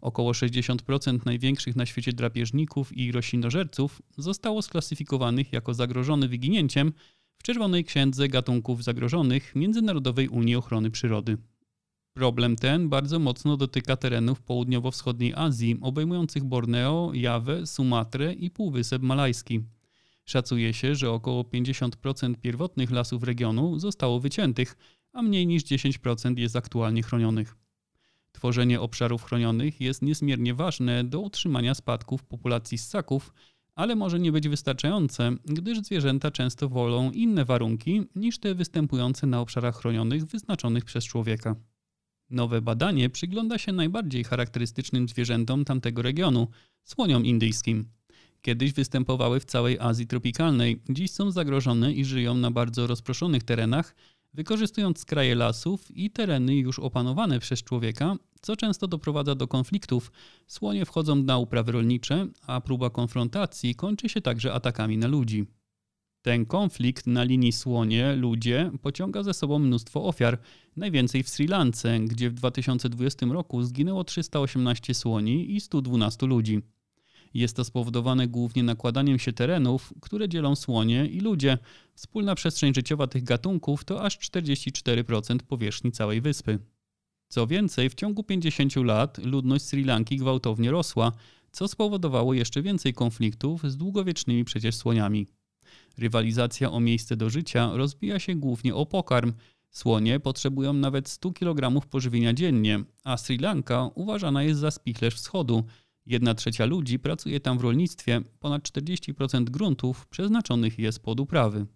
Około 0.00 0.32
60% 0.32 1.26
największych 1.26 1.76
na 1.76 1.86
świecie 1.86 2.12
drapieżników 2.12 2.96
i 2.96 3.12
roślinożerców 3.12 4.02
zostało 4.18 4.62
sklasyfikowanych 4.62 5.52
jako 5.52 5.74
zagrożone 5.74 6.28
wyginięciem 6.28 6.92
w 7.38 7.42
Czerwonej 7.42 7.84
Księdze 7.84 8.28
Gatunków 8.28 8.84
Zagrożonych 8.84 9.54
Międzynarodowej 9.56 10.28
Unii 10.28 10.56
Ochrony 10.56 10.90
Przyrody. 10.90 11.36
Problem 12.14 12.56
ten 12.56 12.88
bardzo 12.88 13.18
mocno 13.18 13.56
dotyka 13.56 13.96
terenów 13.96 14.42
południowo-wschodniej 14.42 15.32
Azji, 15.36 15.78
obejmujących 15.80 16.44
Borneo, 16.44 17.10
Jawę, 17.14 17.66
Sumatrę 17.66 18.32
i 18.32 18.50
Półwysep 18.50 19.02
Malajski. 19.02 19.60
Szacuje 20.24 20.74
się, 20.74 20.94
że 20.94 21.10
około 21.10 21.42
50% 21.42 22.34
pierwotnych 22.34 22.90
lasów 22.90 23.22
regionu 23.22 23.78
zostało 23.78 24.20
wyciętych, 24.20 24.76
a 25.12 25.22
mniej 25.22 25.46
niż 25.46 25.62
10% 25.62 26.38
jest 26.38 26.56
aktualnie 26.56 27.02
chronionych. 27.02 27.56
Tworzenie 28.32 28.80
obszarów 28.80 29.24
chronionych 29.24 29.80
jest 29.80 30.02
niezmiernie 30.02 30.54
ważne 30.54 31.04
do 31.04 31.20
utrzymania 31.20 31.74
spadków 31.74 32.24
populacji 32.24 32.78
ssaków, 32.78 33.32
ale 33.74 33.96
może 33.96 34.20
nie 34.20 34.32
być 34.32 34.48
wystarczające, 34.48 35.32
gdyż 35.44 35.78
zwierzęta 35.78 36.30
często 36.30 36.68
wolą 36.68 37.10
inne 37.10 37.44
warunki 37.44 38.02
niż 38.14 38.38
te 38.38 38.54
występujące 38.54 39.26
na 39.26 39.40
obszarach 39.40 39.76
chronionych 39.76 40.24
wyznaczonych 40.24 40.84
przez 40.84 41.04
człowieka. 41.04 41.56
Nowe 42.32 42.62
badanie 42.62 43.10
przygląda 43.10 43.58
się 43.58 43.72
najbardziej 43.72 44.24
charakterystycznym 44.24 45.08
zwierzętom 45.08 45.64
tamtego 45.64 46.02
regionu 46.02 46.48
słoniom 46.84 47.26
indyjskim. 47.26 47.88
Kiedyś 48.42 48.72
występowały 48.72 49.40
w 49.40 49.44
całej 49.44 49.78
Azji 49.78 50.06
tropikalnej, 50.06 50.82
dziś 50.90 51.10
są 51.10 51.30
zagrożone 51.30 51.92
i 51.92 52.04
żyją 52.04 52.34
na 52.34 52.50
bardzo 52.50 52.86
rozproszonych 52.86 53.42
terenach, 53.42 53.94
wykorzystując 54.34 54.98
skraje 54.98 55.34
lasów 55.34 55.90
i 55.96 56.10
tereny 56.10 56.56
już 56.56 56.78
opanowane 56.78 57.40
przez 57.40 57.62
człowieka, 57.62 58.16
co 58.40 58.56
często 58.56 58.88
doprowadza 58.88 59.34
do 59.34 59.48
konfliktów. 59.48 60.12
Słonie 60.46 60.84
wchodzą 60.84 61.16
na 61.16 61.38
uprawy 61.38 61.72
rolnicze, 61.72 62.26
a 62.46 62.60
próba 62.60 62.90
konfrontacji 62.90 63.74
kończy 63.74 64.08
się 64.08 64.20
także 64.20 64.52
atakami 64.52 64.98
na 64.98 65.06
ludzi. 65.06 65.46
Ten 66.22 66.46
konflikt 66.46 67.06
na 67.06 67.24
linii 67.24 67.52
słonie-ludzie 67.52 68.70
pociąga 68.82 69.22
ze 69.22 69.34
sobą 69.34 69.58
mnóstwo 69.58 70.04
ofiar, 70.04 70.38
najwięcej 70.76 71.22
w 71.22 71.28
Sri 71.28 71.46
Lance, 71.46 72.00
gdzie 72.00 72.30
w 72.30 72.34
2020 72.34 73.26
roku 73.26 73.62
zginęło 73.62 74.04
318 74.04 74.94
słoni 74.94 75.54
i 75.56 75.60
112 75.60 76.26
ludzi. 76.26 76.60
Jest 77.34 77.56
to 77.56 77.64
spowodowane 77.64 78.28
głównie 78.28 78.62
nakładaniem 78.62 79.18
się 79.18 79.32
terenów, 79.32 79.92
które 80.00 80.28
dzielą 80.28 80.56
słonie 80.56 81.06
i 81.06 81.20
ludzie. 81.20 81.58
Wspólna 81.94 82.34
przestrzeń 82.34 82.74
życiowa 82.74 83.06
tych 83.06 83.24
gatunków 83.24 83.84
to 83.84 84.02
aż 84.02 84.18
44% 84.18 85.38
powierzchni 85.38 85.92
całej 85.92 86.20
wyspy. 86.20 86.58
Co 87.28 87.46
więcej, 87.46 87.90
w 87.90 87.94
ciągu 87.94 88.24
50 88.24 88.76
lat 88.76 89.18
ludność 89.18 89.64
Sri 89.64 89.84
Lanki 89.84 90.16
gwałtownie 90.16 90.70
rosła, 90.70 91.12
co 91.52 91.68
spowodowało 91.68 92.34
jeszcze 92.34 92.62
więcej 92.62 92.94
konfliktów 92.94 93.70
z 93.70 93.76
długowiecznymi 93.76 94.44
przecież 94.44 94.74
słoniami. 94.74 95.26
Rywalizacja 95.98 96.70
o 96.70 96.80
miejsce 96.80 97.16
do 97.16 97.30
życia 97.30 97.70
rozbija 97.74 98.18
się 98.18 98.34
głównie 98.34 98.74
o 98.74 98.86
pokarm. 98.86 99.32
Słonie 99.70 100.20
potrzebują 100.20 100.72
nawet 100.72 101.08
100 101.08 101.32
kg 101.32 101.86
pożywienia 101.90 102.32
dziennie, 102.32 102.84
a 103.04 103.16
Sri 103.16 103.38
Lanka 103.38 103.90
uważana 103.94 104.42
jest 104.42 104.60
za 104.60 104.70
spichlerz 104.70 105.14
wschodu. 105.14 105.64
Jedna 106.06 106.34
trzecia 106.34 106.64
ludzi 106.64 106.98
pracuje 106.98 107.40
tam 107.40 107.58
w 107.58 107.62
rolnictwie, 107.62 108.20
ponad 108.40 108.62
40% 108.62 109.44
gruntów 109.44 110.06
przeznaczonych 110.06 110.78
jest 110.78 111.02
pod 111.02 111.20
uprawy. 111.20 111.66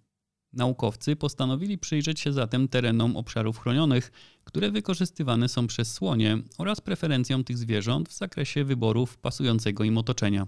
Naukowcy 0.53 1.17
postanowili 1.17 1.79
przyjrzeć 1.79 2.21
się 2.21 2.33
zatem 2.33 2.69
terenom 2.69 3.17
obszarów 3.17 3.59
chronionych, 3.59 4.13
które 4.45 4.71
wykorzystywane 4.71 5.49
są 5.49 5.67
przez 5.67 5.93
słonie 5.93 6.39
oraz 6.59 6.81
preferencjom 6.81 7.45
tych 7.45 7.59
zwierząt 7.59 8.09
w 8.09 8.17
zakresie 8.17 8.65
wyborów 8.65 9.19
pasującego 9.19 9.85
im 9.85 9.99
otoczenia. 9.99 10.47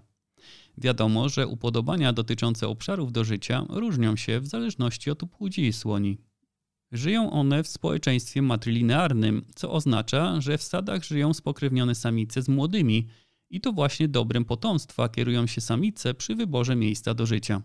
Wiadomo, 0.80 1.28
że 1.28 1.46
upodobania 1.46 2.12
dotyczące 2.12 2.68
obszarów 2.68 3.12
do 3.12 3.24
życia 3.24 3.66
różnią 3.68 4.16
się 4.16 4.40
w 4.40 4.46
zależności 4.46 5.10
od 5.10 5.18
płci 5.18 5.72
słoni. 5.72 6.18
Żyją 6.92 7.30
one 7.30 7.62
w 7.62 7.68
społeczeństwie 7.68 8.42
matrylinearnym, 8.42 9.44
co 9.54 9.72
oznacza, 9.72 10.40
że 10.40 10.58
w 10.58 10.62
stadach 10.62 11.04
żyją 11.04 11.34
spokrewnione 11.34 11.94
samice 11.94 12.42
z 12.42 12.48
młodymi 12.48 13.06
i 13.50 13.60
to 13.60 13.72
właśnie 13.72 14.08
dobrem 14.08 14.44
potomstwa 14.44 15.08
kierują 15.08 15.46
się 15.46 15.60
samice 15.60 16.14
przy 16.14 16.34
wyborze 16.34 16.76
miejsca 16.76 17.14
do 17.14 17.26
życia. 17.26 17.62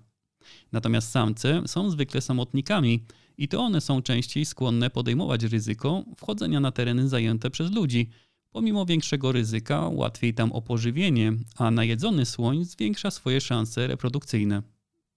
Natomiast 0.72 1.12
samce 1.12 1.62
są 1.68 1.90
zwykle 1.90 2.22
samotnikami 2.22 3.06
i 3.38 3.48
to 3.48 3.62
one 3.62 3.82
są 3.82 4.02
częściej 4.02 4.46
skłonne 4.46 4.90
podejmować 4.90 5.44
ryzyko 5.44 6.04
wchodzenia 6.18 6.60
na 6.60 6.72
tereny 6.72 7.10
zajęte 7.10 7.50
przez 7.50 7.72
ludzi. 7.72 8.10
Pomimo 8.54 8.86
większego 8.86 9.32
ryzyka 9.32 9.88
łatwiej 9.88 10.34
tam 10.34 10.52
o 10.52 10.62
pożywienie, 10.62 11.34
a 11.56 11.72
najedzony 11.72 12.26
słoń 12.26 12.66
zwiększa 12.66 13.12
swoje 13.12 13.42
szanse 13.42 13.88
reprodukcyjne. 13.88 14.64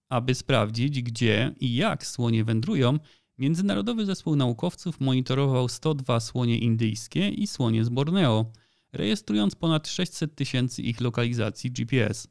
Aby 0.09 0.35
sprawdzić, 0.35 1.03
gdzie 1.03 1.55
i 1.61 1.75
jak 1.75 2.07
słonie 2.07 2.45
wędrują, 2.45 2.99
Międzynarodowy 3.39 4.07
Zespół 4.07 4.37
Naukowców 4.37 5.01
monitorował 5.01 5.69
102 5.69 6.21
słonie 6.21 6.59
indyjskie 6.59 7.29
i 7.29 7.47
słonie 7.47 7.85
z 7.85 7.89
Borneo, 7.89 8.53
rejestrując 8.93 9.55
ponad 9.55 9.89
600 9.89 10.35
tysięcy 10.35 10.83
ich 10.83 11.01
lokalizacji 11.01 11.71
GPS. 11.71 12.29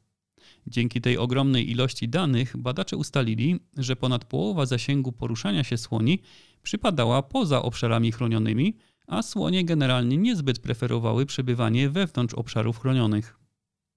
Dzięki 0.66 1.00
tej 1.00 1.18
ogromnej 1.18 1.70
ilości 1.70 2.08
danych 2.08 2.56
badacze 2.56 2.96
ustalili, 2.96 3.60
że 3.76 3.96
ponad 3.96 4.24
połowa 4.24 4.66
zasięgu 4.66 5.12
poruszania 5.12 5.64
się 5.64 5.78
słoni 5.78 6.18
przypadała 6.62 7.22
poza 7.22 7.62
obszarami 7.62 8.12
chronionymi, 8.12 8.76
a 9.06 9.22
słonie 9.22 9.64
generalnie 9.64 10.16
niezbyt 10.16 10.58
preferowały 10.58 11.26
przebywanie 11.26 11.90
wewnątrz 11.90 12.34
obszarów 12.34 12.78
chronionych. 12.78 13.38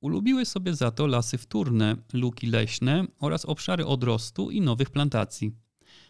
Ulubiły 0.02 0.46
sobie 0.46 0.74
za 0.76 0.92
to 0.92 1.08
lasy 1.08 1.38
wtórne, 1.38 1.96
luki 2.14 2.48
leśne 2.48 3.06
oraz 3.20 3.46
obszary 3.46 3.86
odrostu 3.86 4.52
i 4.52 4.62
nowych 4.62 4.90
plantacji. 4.90 5.52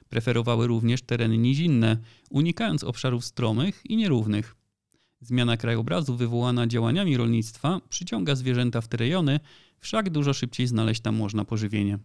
Preferowały 0.10 0.68
również 0.68 1.02
tereny 1.02 1.38
nizinne, 1.38 1.98
unikając 2.30 2.84
obszarów 2.84 3.26
stromych 3.26 3.82
i 3.86 3.98
nierównych. 3.98 4.56
Zmiana 5.22 5.58
krajobrazu 5.58 6.16
wywołana 6.16 6.68
działaniami 6.68 7.18
rolnictwa 7.18 7.82
przyciąga 7.90 8.36
zwierzęta 8.36 8.82
w 8.82 8.88
te 8.88 8.98
rejony, 8.98 9.40
wszak 9.80 10.10
dużo 10.10 10.34
szybciej 10.34 10.68
znaleźć 10.68 11.02
tam 11.02 11.16
można 11.16 11.46
pożywienie. 11.46 12.00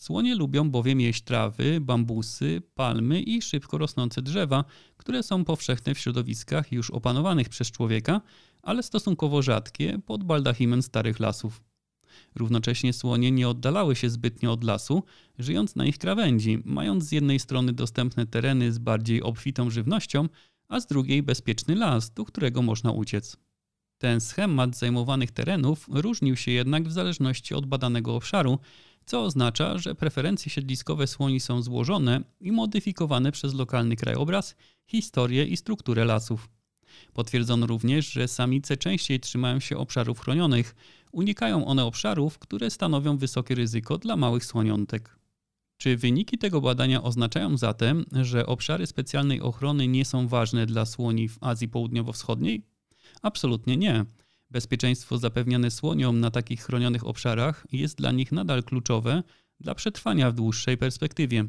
Słonie 0.00 0.34
lubią 0.34 0.70
bowiem 0.70 1.00
jeść 1.00 1.22
trawy, 1.22 1.80
bambusy, 1.80 2.62
palmy 2.74 3.22
i 3.22 3.42
szybko 3.42 3.78
rosnące 3.78 4.22
drzewa, 4.22 4.64
które 4.96 5.22
są 5.22 5.44
powszechne 5.44 5.94
w 5.94 5.98
środowiskach 5.98 6.72
już 6.72 6.90
opanowanych 6.90 7.48
przez 7.48 7.70
człowieka, 7.70 8.20
ale 8.62 8.82
stosunkowo 8.82 9.42
rzadkie 9.42 9.98
pod 10.06 10.24
baldachimem 10.24 10.82
starych 10.82 11.20
lasów. 11.20 11.62
Równocześnie 12.34 12.92
słonie 12.92 13.30
nie 13.30 13.48
oddalały 13.48 13.96
się 13.96 14.10
zbytnio 14.10 14.52
od 14.52 14.64
lasu, 14.64 15.02
żyjąc 15.38 15.76
na 15.76 15.86
ich 15.86 15.98
krawędzi, 15.98 16.62
mając 16.64 17.04
z 17.04 17.12
jednej 17.12 17.38
strony 17.38 17.72
dostępne 17.72 18.26
tereny 18.26 18.72
z 18.72 18.78
bardziej 18.78 19.22
obfitą 19.22 19.70
żywnością, 19.70 20.28
a 20.68 20.80
z 20.80 20.86
drugiej 20.86 21.22
bezpieczny 21.22 21.74
las, 21.74 22.10
do 22.10 22.24
którego 22.24 22.62
można 22.62 22.92
uciec. 22.92 23.36
Ten 23.98 24.20
schemat 24.20 24.76
zajmowanych 24.76 25.30
terenów 25.30 25.86
różnił 25.90 26.36
się 26.36 26.50
jednak 26.50 26.88
w 26.88 26.92
zależności 26.92 27.54
od 27.54 27.66
badanego 27.66 28.16
obszaru, 28.16 28.58
co 29.06 29.22
oznacza, 29.22 29.78
że 29.78 29.94
preferencje 29.94 30.52
siedliskowe 30.52 31.06
słoni 31.06 31.40
są 31.40 31.62
złożone 31.62 32.20
i 32.40 32.52
modyfikowane 32.52 33.32
przez 33.32 33.54
lokalny 33.54 33.96
krajobraz, 33.96 34.56
historię 34.86 35.44
i 35.44 35.56
strukturę 35.56 36.04
lasów. 36.04 36.48
Potwierdzono 37.12 37.66
również, 37.66 38.12
że 38.12 38.28
samice 38.28 38.76
częściej 38.76 39.20
trzymają 39.20 39.60
się 39.60 39.78
obszarów 39.78 40.20
chronionych, 40.20 40.74
unikają 41.12 41.66
one 41.66 41.84
obszarów, 41.84 42.38
które 42.38 42.70
stanowią 42.70 43.16
wysokie 43.18 43.54
ryzyko 43.54 43.98
dla 43.98 44.16
małych 44.16 44.44
słoniątek. 44.44 45.18
Czy 45.76 45.96
wyniki 45.96 46.38
tego 46.38 46.60
badania 46.60 47.02
oznaczają 47.02 47.56
zatem, 47.56 48.04
że 48.22 48.46
obszary 48.46 48.86
specjalnej 48.86 49.40
ochrony 49.40 49.88
nie 49.88 50.04
są 50.04 50.28
ważne 50.28 50.66
dla 50.66 50.86
słoni 50.86 51.28
w 51.28 51.38
Azji 51.40 51.68
Południowo-Wschodniej? 51.68 52.62
Absolutnie 53.22 53.76
nie. 53.76 54.04
Bezpieczeństwo 54.50 55.18
zapewniane 55.18 55.70
słoniom 55.70 56.20
na 56.20 56.30
takich 56.30 56.62
chronionych 56.62 57.06
obszarach 57.06 57.66
jest 57.72 57.98
dla 57.98 58.12
nich 58.12 58.32
nadal 58.32 58.64
kluczowe 58.64 59.22
dla 59.60 59.74
przetrwania 59.74 60.30
w 60.30 60.34
dłuższej 60.34 60.78
perspektywie. 60.78 61.44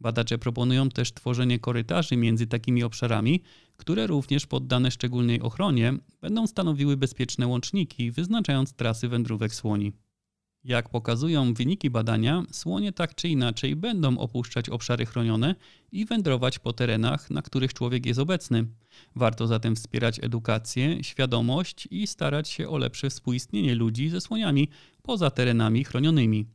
Badacze 0.00 0.38
proponują 0.38 0.88
też 0.88 1.12
tworzenie 1.12 1.58
korytarzy 1.58 2.16
między 2.16 2.46
takimi 2.46 2.82
obszarami, 2.82 3.42
które 3.76 4.06
również 4.06 4.46
poddane 4.46 4.90
szczególnej 4.90 5.40
ochronie 5.40 5.94
będą 6.20 6.46
stanowiły 6.46 6.96
bezpieczne 6.96 7.46
łączniki, 7.46 8.10
wyznaczając 8.10 8.72
trasy 8.72 9.08
wędrówek 9.08 9.54
słoni. 9.54 9.92
Jak 10.66 10.88
pokazują 10.88 11.54
wyniki 11.54 11.90
badania, 11.90 12.42
słonie 12.52 12.92
tak 12.92 13.14
czy 13.14 13.28
inaczej 13.28 13.76
będą 13.76 14.18
opuszczać 14.18 14.68
obszary 14.68 15.06
chronione 15.06 15.54
i 15.92 16.04
wędrować 16.04 16.58
po 16.58 16.72
terenach, 16.72 17.30
na 17.30 17.42
których 17.42 17.74
człowiek 17.74 18.06
jest 18.06 18.20
obecny. 18.20 18.66
Warto 19.16 19.46
zatem 19.46 19.76
wspierać 19.76 20.20
edukację, 20.22 21.04
świadomość 21.04 21.88
i 21.90 22.06
starać 22.06 22.48
się 22.48 22.68
o 22.68 22.78
lepsze 22.78 23.10
współistnienie 23.10 23.74
ludzi 23.74 24.08
ze 24.08 24.20
słoniami 24.20 24.68
poza 25.02 25.30
terenami 25.30 25.84
chronionymi. 25.84 26.46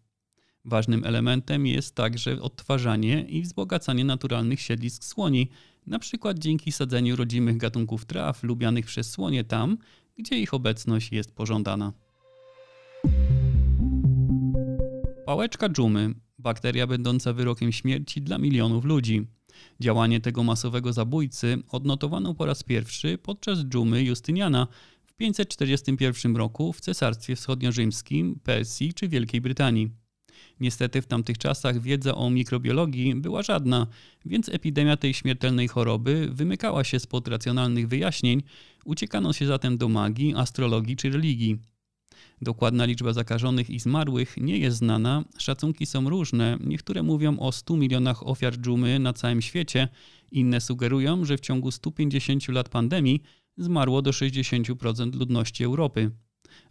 Ważnym 0.65 1.05
elementem 1.05 1.67
jest 1.67 1.95
także 1.95 2.41
odtwarzanie 2.41 3.21
i 3.21 3.41
wzbogacanie 3.41 4.05
naturalnych 4.05 4.61
siedlisk 4.61 5.03
słoni, 5.03 5.49
przykład 5.99 6.39
dzięki 6.39 6.71
sadzeniu 6.71 7.15
rodzimych 7.15 7.57
gatunków 7.57 8.05
traw 8.05 8.43
lubianych 8.43 8.85
przez 8.85 9.11
słonie 9.11 9.43
tam, 9.43 9.77
gdzie 10.17 10.39
ich 10.39 10.53
obecność 10.53 11.11
jest 11.11 11.31
pożądana. 11.31 11.93
Pałeczka 15.31 15.69
dżumy, 15.69 16.13
bakteria 16.39 16.87
będąca 16.87 17.33
wyrokiem 17.33 17.71
śmierci 17.71 18.21
dla 18.21 18.37
milionów 18.37 18.85
ludzi. 18.85 19.27
Działanie 19.79 20.19
tego 20.19 20.43
masowego 20.43 20.93
zabójcy 20.93 21.57
odnotowano 21.69 22.33
po 22.33 22.45
raz 22.45 22.63
pierwszy 22.63 23.17
podczas 23.17 23.59
dżumy 23.59 24.03
Justyniana 24.03 24.67
w 25.05 25.13
541 25.13 26.35
roku 26.35 26.73
w 26.73 26.81
Cesarstwie 26.81 27.35
Wschodniorzymskim, 27.35 28.39
Persji 28.43 28.93
czy 28.93 29.07
Wielkiej 29.07 29.41
Brytanii. 29.41 29.91
Niestety 30.59 31.01
w 31.01 31.07
tamtych 31.07 31.37
czasach 31.37 31.81
wiedza 31.81 32.15
o 32.15 32.29
mikrobiologii 32.29 33.15
była 33.15 33.43
żadna, 33.43 33.87
więc 34.25 34.49
epidemia 34.49 34.97
tej 34.97 35.13
śmiertelnej 35.13 35.67
choroby 35.67 36.29
wymykała 36.31 36.83
się 36.83 36.99
spod 36.99 37.27
racjonalnych 37.27 37.87
wyjaśnień, 37.87 38.43
uciekano 38.85 39.33
się 39.33 39.45
zatem 39.45 39.77
do 39.77 39.89
magii, 39.89 40.33
astrologii 40.35 40.95
czy 40.95 41.09
religii. 41.09 41.70
Dokładna 42.41 42.85
liczba 42.85 43.13
zakażonych 43.13 43.69
i 43.69 43.79
zmarłych 43.79 44.37
nie 44.37 44.57
jest 44.57 44.77
znana, 44.77 45.23
szacunki 45.37 45.85
są 45.85 46.09
różne. 46.09 46.57
Niektóre 46.63 47.03
mówią 47.03 47.39
o 47.39 47.51
100 47.51 47.77
milionach 47.77 48.27
ofiar 48.27 48.57
dżumy 48.57 48.99
na 48.99 49.13
całym 49.13 49.41
świecie, 49.41 49.87
inne 50.31 50.61
sugerują, 50.61 51.25
że 51.25 51.37
w 51.37 51.39
ciągu 51.39 51.71
150 51.71 52.47
lat 52.47 52.69
pandemii 52.69 53.21
zmarło 53.57 54.01
do 54.01 54.11
60% 54.11 55.15
ludności 55.15 55.63
Europy. 55.63 56.11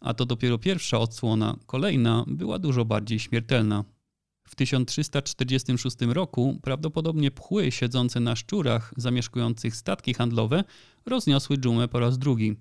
A 0.01 0.15
to 0.15 0.27
dopiero 0.27 0.59
pierwsza 0.59 0.99
odsłona, 0.99 1.57
kolejna 1.67 2.25
była 2.27 2.59
dużo 2.59 2.85
bardziej 2.85 3.19
śmiertelna. 3.19 3.85
W 4.49 4.55
1346 4.55 5.97
roku 6.01 6.59
prawdopodobnie 6.63 7.31
pchły 7.31 7.71
siedzące 7.71 8.21
na 8.21 8.37
szczurach 8.37 8.95
zamieszkujących 8.97 9.77
statki 9.77 10.15
handlowe 10.15 10.65
rozniosły 11.07 11.57
dżumę 11.57 11.89
po 11.89 12.01
raz 12.01 12.19
drugi. 12.19 12.57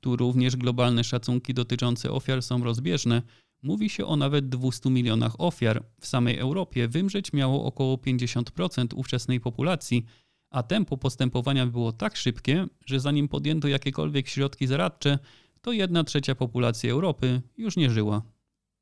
Tu 0.00 0.16
również 0.16 0.56
globalne 0.56 1.04
szacunki 1.04 1.54
dotyczące 1.54 2.10
ofiar 2.10 2.42
są 2.42 2.64
rozbieżne. 2.64 3.22
Mówi 3.62 3.90
się 3.90 4.06
o 4.06 4.16
nawet 4.16 4.48
200 4.48 4.90
milionach 4.90 5.40
ofiar. 5.40 5.84
W 6.00 6.06
samej 6.06 6.38
Europie 6.38 6.88
wymrzeć 6.88 7.32
miało 7.32 7.64
około 7.64 7.96
50% 7.96 8.86
ówczesnej 8.94 9.40
populacji, 9.40 10.04
a 10.50 10.62
tempo 10.62 10.96
postępowania 10.96 11.66
było 11.66 11.92
tak 11.92 12.16
szybkie, 12.16 12.66
że 12.86 13.00
zanim 13.00 13.28
podjęto 13.28 13.68
jakiekolwiek 13.68 14.28
środki 14.28 14.66
zaradcze, 14.66 15.18
to 15.60 15.72
jedna 15.72 16.04
trzecia 16.04 16.34
populacji 16.34 16.90
Europy 16.90 17.42
już 17.56 17.76
nie 17.76 17.90
żyła. 17.90 18.22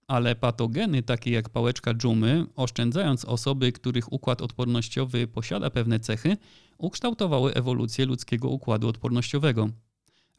Ale 0.07 0.37
patogeny 0.37 1.03
takie 1.03 1.31
jak 1.31 1.49
pałeczka 1.49 1.95
dżumy, 1.95 2.47
oszczędzając 2.57 3.25
osoby, 3.25 3.73
których 3.73 4.13
układ 4.13 4.43
odpornościowy 4.43 5.27
posiada 5.27 5.71
pewne 5.71 6.01
cechy, 6.01 6.37
ukształtowały 6.79 7.55
ewolucję 7.55 8.07
ludzkiego 8.07 8.49
układu 8.49 8.89
odpornościowego. 8.89 9.69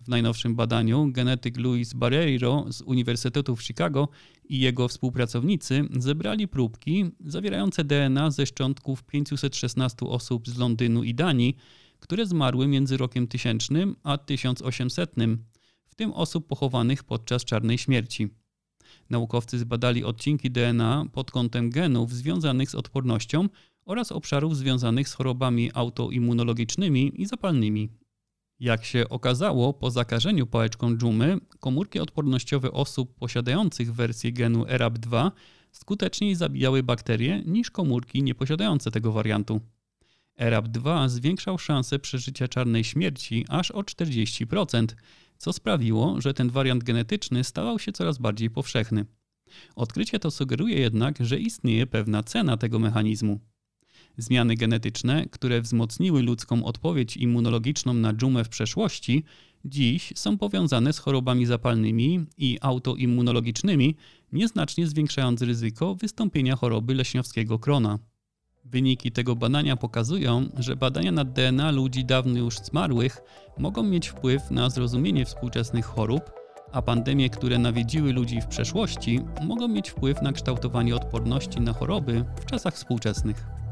W 0.06 0.08
najnowszym 0.08 0.56
badaniu 0.56 1.12
genetyk 1.12 1.58
Louis 1.58 1.94
Barreiro 1.94 2.66
z 2.70 2.82
Uniwersytetu 2.82 3.56
w 3.56 3.64
Chicago 3.64 4.08
i 4.50 4.60
jego 4.60 4.88
współpracownicy 4.88 5.88
zebrali 5.98 6.48
próbki 6.48 7.06
zawierające 7.20 7.84
DNA 7.84 8.32
ze 8.32 8.46
szczątków 8.46 9.04
516 9.04 10.06
osób 10.06 10.48
z 10.48 10.58
Londynu 10.58 11.04
i 11.04 11.16
Danii, 11.16 11.58
które 12.00 12.26
zmarły 12.26 12.68
między 12.68 12.98
rokiem 12.98 13.28
1000 13.28 13.68
a 14.04 14.18
1800, 14.18 15.16
w 15.86 15.96
tym 15.96 16.14
osób 16.14 16.48
pochowanych 16.48 17.04
podczas 17.04 17.46
czarnej 17.46 17.78
śmierci. 17.78 18.30
Naukowcy 19.10 19.60
zbadali 19.60 20.04
odcinki 20.04 20.52
DNA 20.52 21.06
pod 21.14 21.32
kątem 21.32 21.70
genów 21.70 22.14
związanych 22.14 22.70
z 22.70 22.76
odpornością 22.76 23.50
oraz 23.86 24.12
obszarów 24.12 24.58
związanych 24.58 25.10
z 25.10 25.14
chorobami 25.14 25.72
autoimmunologicznymi 25.74 27.22
i 27.22 27.26
zapalnymi. 27.26 28.05
Jak 28.60 28.86
się 28.86 29.10
okazało, 29.10 29.74
po 29.74 29.92
zakażeniu 29.92 30.48
pałeczką 30.48 30.98
dżumy, 30.98 31.38
komórki 31.60 32.00
odpornościowe 32.00 32.72
osób 32.72 33.16
posiadających 33.16 33.94
wersję 33.94 34.32
genu 34.32 34.64
ERAP2 34.64 35.32
skuteczniej 35.72 36.36
zabijały 36.36 36.84
bakterie 36.84 37.44
niż 37.46 37.72
komórki 37.72 38.24
nieposiadające 38.24 38.92
tego 38.92 39.12
wariantu. 39.12 39.62
ERAP2 40.40 41.10
zwiększał 41.10 41.58
szanse 41.58 42.00
przeżycia 42.00 42.48
czarnej 42.48 42.84
śmierci 42.84 43.46
aż 43.50 43.72
o 43.72 43.80
40%, 43.80 44.88
co 45.38 45.54
sprawiło, 45.54 46.22
że 46.22 46.34
ten 46.34 46.50
wariant 46.50 46.84
genetyczny 46.84 47.44
stawał 47.44 47.80
się 47.80 47.92
coraz 47.92 48.18
bardziej 48.18 48.50
powszechny. 48.50 49.06
Odkrycie 49.76 50.20
to 50.20 50.32
sugeruje 50.32 50.80
jednak, 50.80 51.18
że 51.20 51.40
istnieje 51.40 51.88
pewna 51.88 52.24
cena 52.24 52.58
tego 52.58 52.80
mechanizmu. 52.80 53.40
Zmiany 54.18 54.56
genetyczne, 54.56 55.26
które 55.32 55.62
wzmocniły 55.62 56.22
ludzką 56.22 56.66
odpowiedź 56.66 57.18
immunologiczną 57.18 57.94
na 57.94 58.14
dżumę 58.14 58.44
w 58.44 58.50
przeszłości, 58.50 59.24
dziś 59.66 60.14
są 60.16 60.38
powiązane 60.38 60.94
z 60.94 61.00
chorobami 61.00 61.46
zapalnymi 61.46 62.26
i 62.38 62.58
autoimmunologicznymi, 62.62 63.96
nieznacznie 64.32 64.88
zwiększając 64.88 65.42
ryzyko 65.42 65.96
wystąpienia 65.96 66.56
choroby 66.56 66.96
leśniowskiego 66.96 67.60
krona. 67.60 68.00
Wyniki 68.66 69.12
tego 69.12 69.36
badania 69.36 69.76
pokazują, 69.76 70.50
że 70.58 70.76
badania 70.76 71.12
nad 71.12 71.34
DNA 71.34 71.72
ludzi 71.72 72.06
dawno 72.06 72.40
już 72.40 72.60
zmarłych 72.60 73.22
mogą 73.58 73.84
mieć 73.84 74.08
wpływ 74.08 74.52
na 74.52 74.70
zrozumienie 74.70 75.26
współczesnych 75.26 75.86
chorób, 75.86 76.32
a 76.72 76.82
pandemie, 76.82 77.30
które 77.30 77.60
nawiedziły 77.60 78.14
ludzi 78.14 78.42
w 78.42 78.48
przeszłości, 78.48 79.20
mogą 79.44 79.68
mieć 79.68 79.90
wpływ 79.90 80.22
na 80.22 80.32
kształtowanie 80.32 80.96
odporności 80.96 81.62
na 81.62 81.74
choroby 81.74 82.26
w 82.42 82.46
czasach 82.46 82.74
współczesnych. 82.74 83.65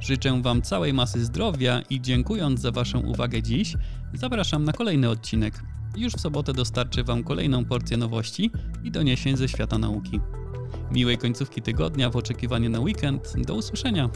Życzę 0.00 0.42
Wam 0.42 0.62
całej 0.62 0.92
masy 0.92 1.24
zdrowia 1.24 1.82
i 1.90 2.00
dziękując 2.00 2.60
za 2.60 2.70
Waszą 2.70 3.00
uwagę 3.00 3.42
dziś, 3.42 3.76
zapraszam 4.14 4.64
na 4.64 4.72
kolejny 4.72 5.10
odcinek. 5.10 5.62
Już 5.96 6.12
w 6.12 6.20
sobotę 6.20 6.52
dostarczę 6.52 7.04
Wam 7.04 7.24
kolejną 7.24 7.64
porcję 7.64 7.96
nowości 7.96 8.50
i 8.84 8.90
doniesień 8.90 9.36
ze 9.36 9.48
świata 9.48 9.78
nauki. 9.78 10.20
Miłej 10.92 11.18
końcówki 11.18 11.62
tygodnia 11.62 12.10
w 12.10 12.16
oczekiwaniu 12.16 12.70
na 12.70 12.80
weekend. 12.80 13.32
Do 13.46 13.54
usłyszenia. 13.54 14.10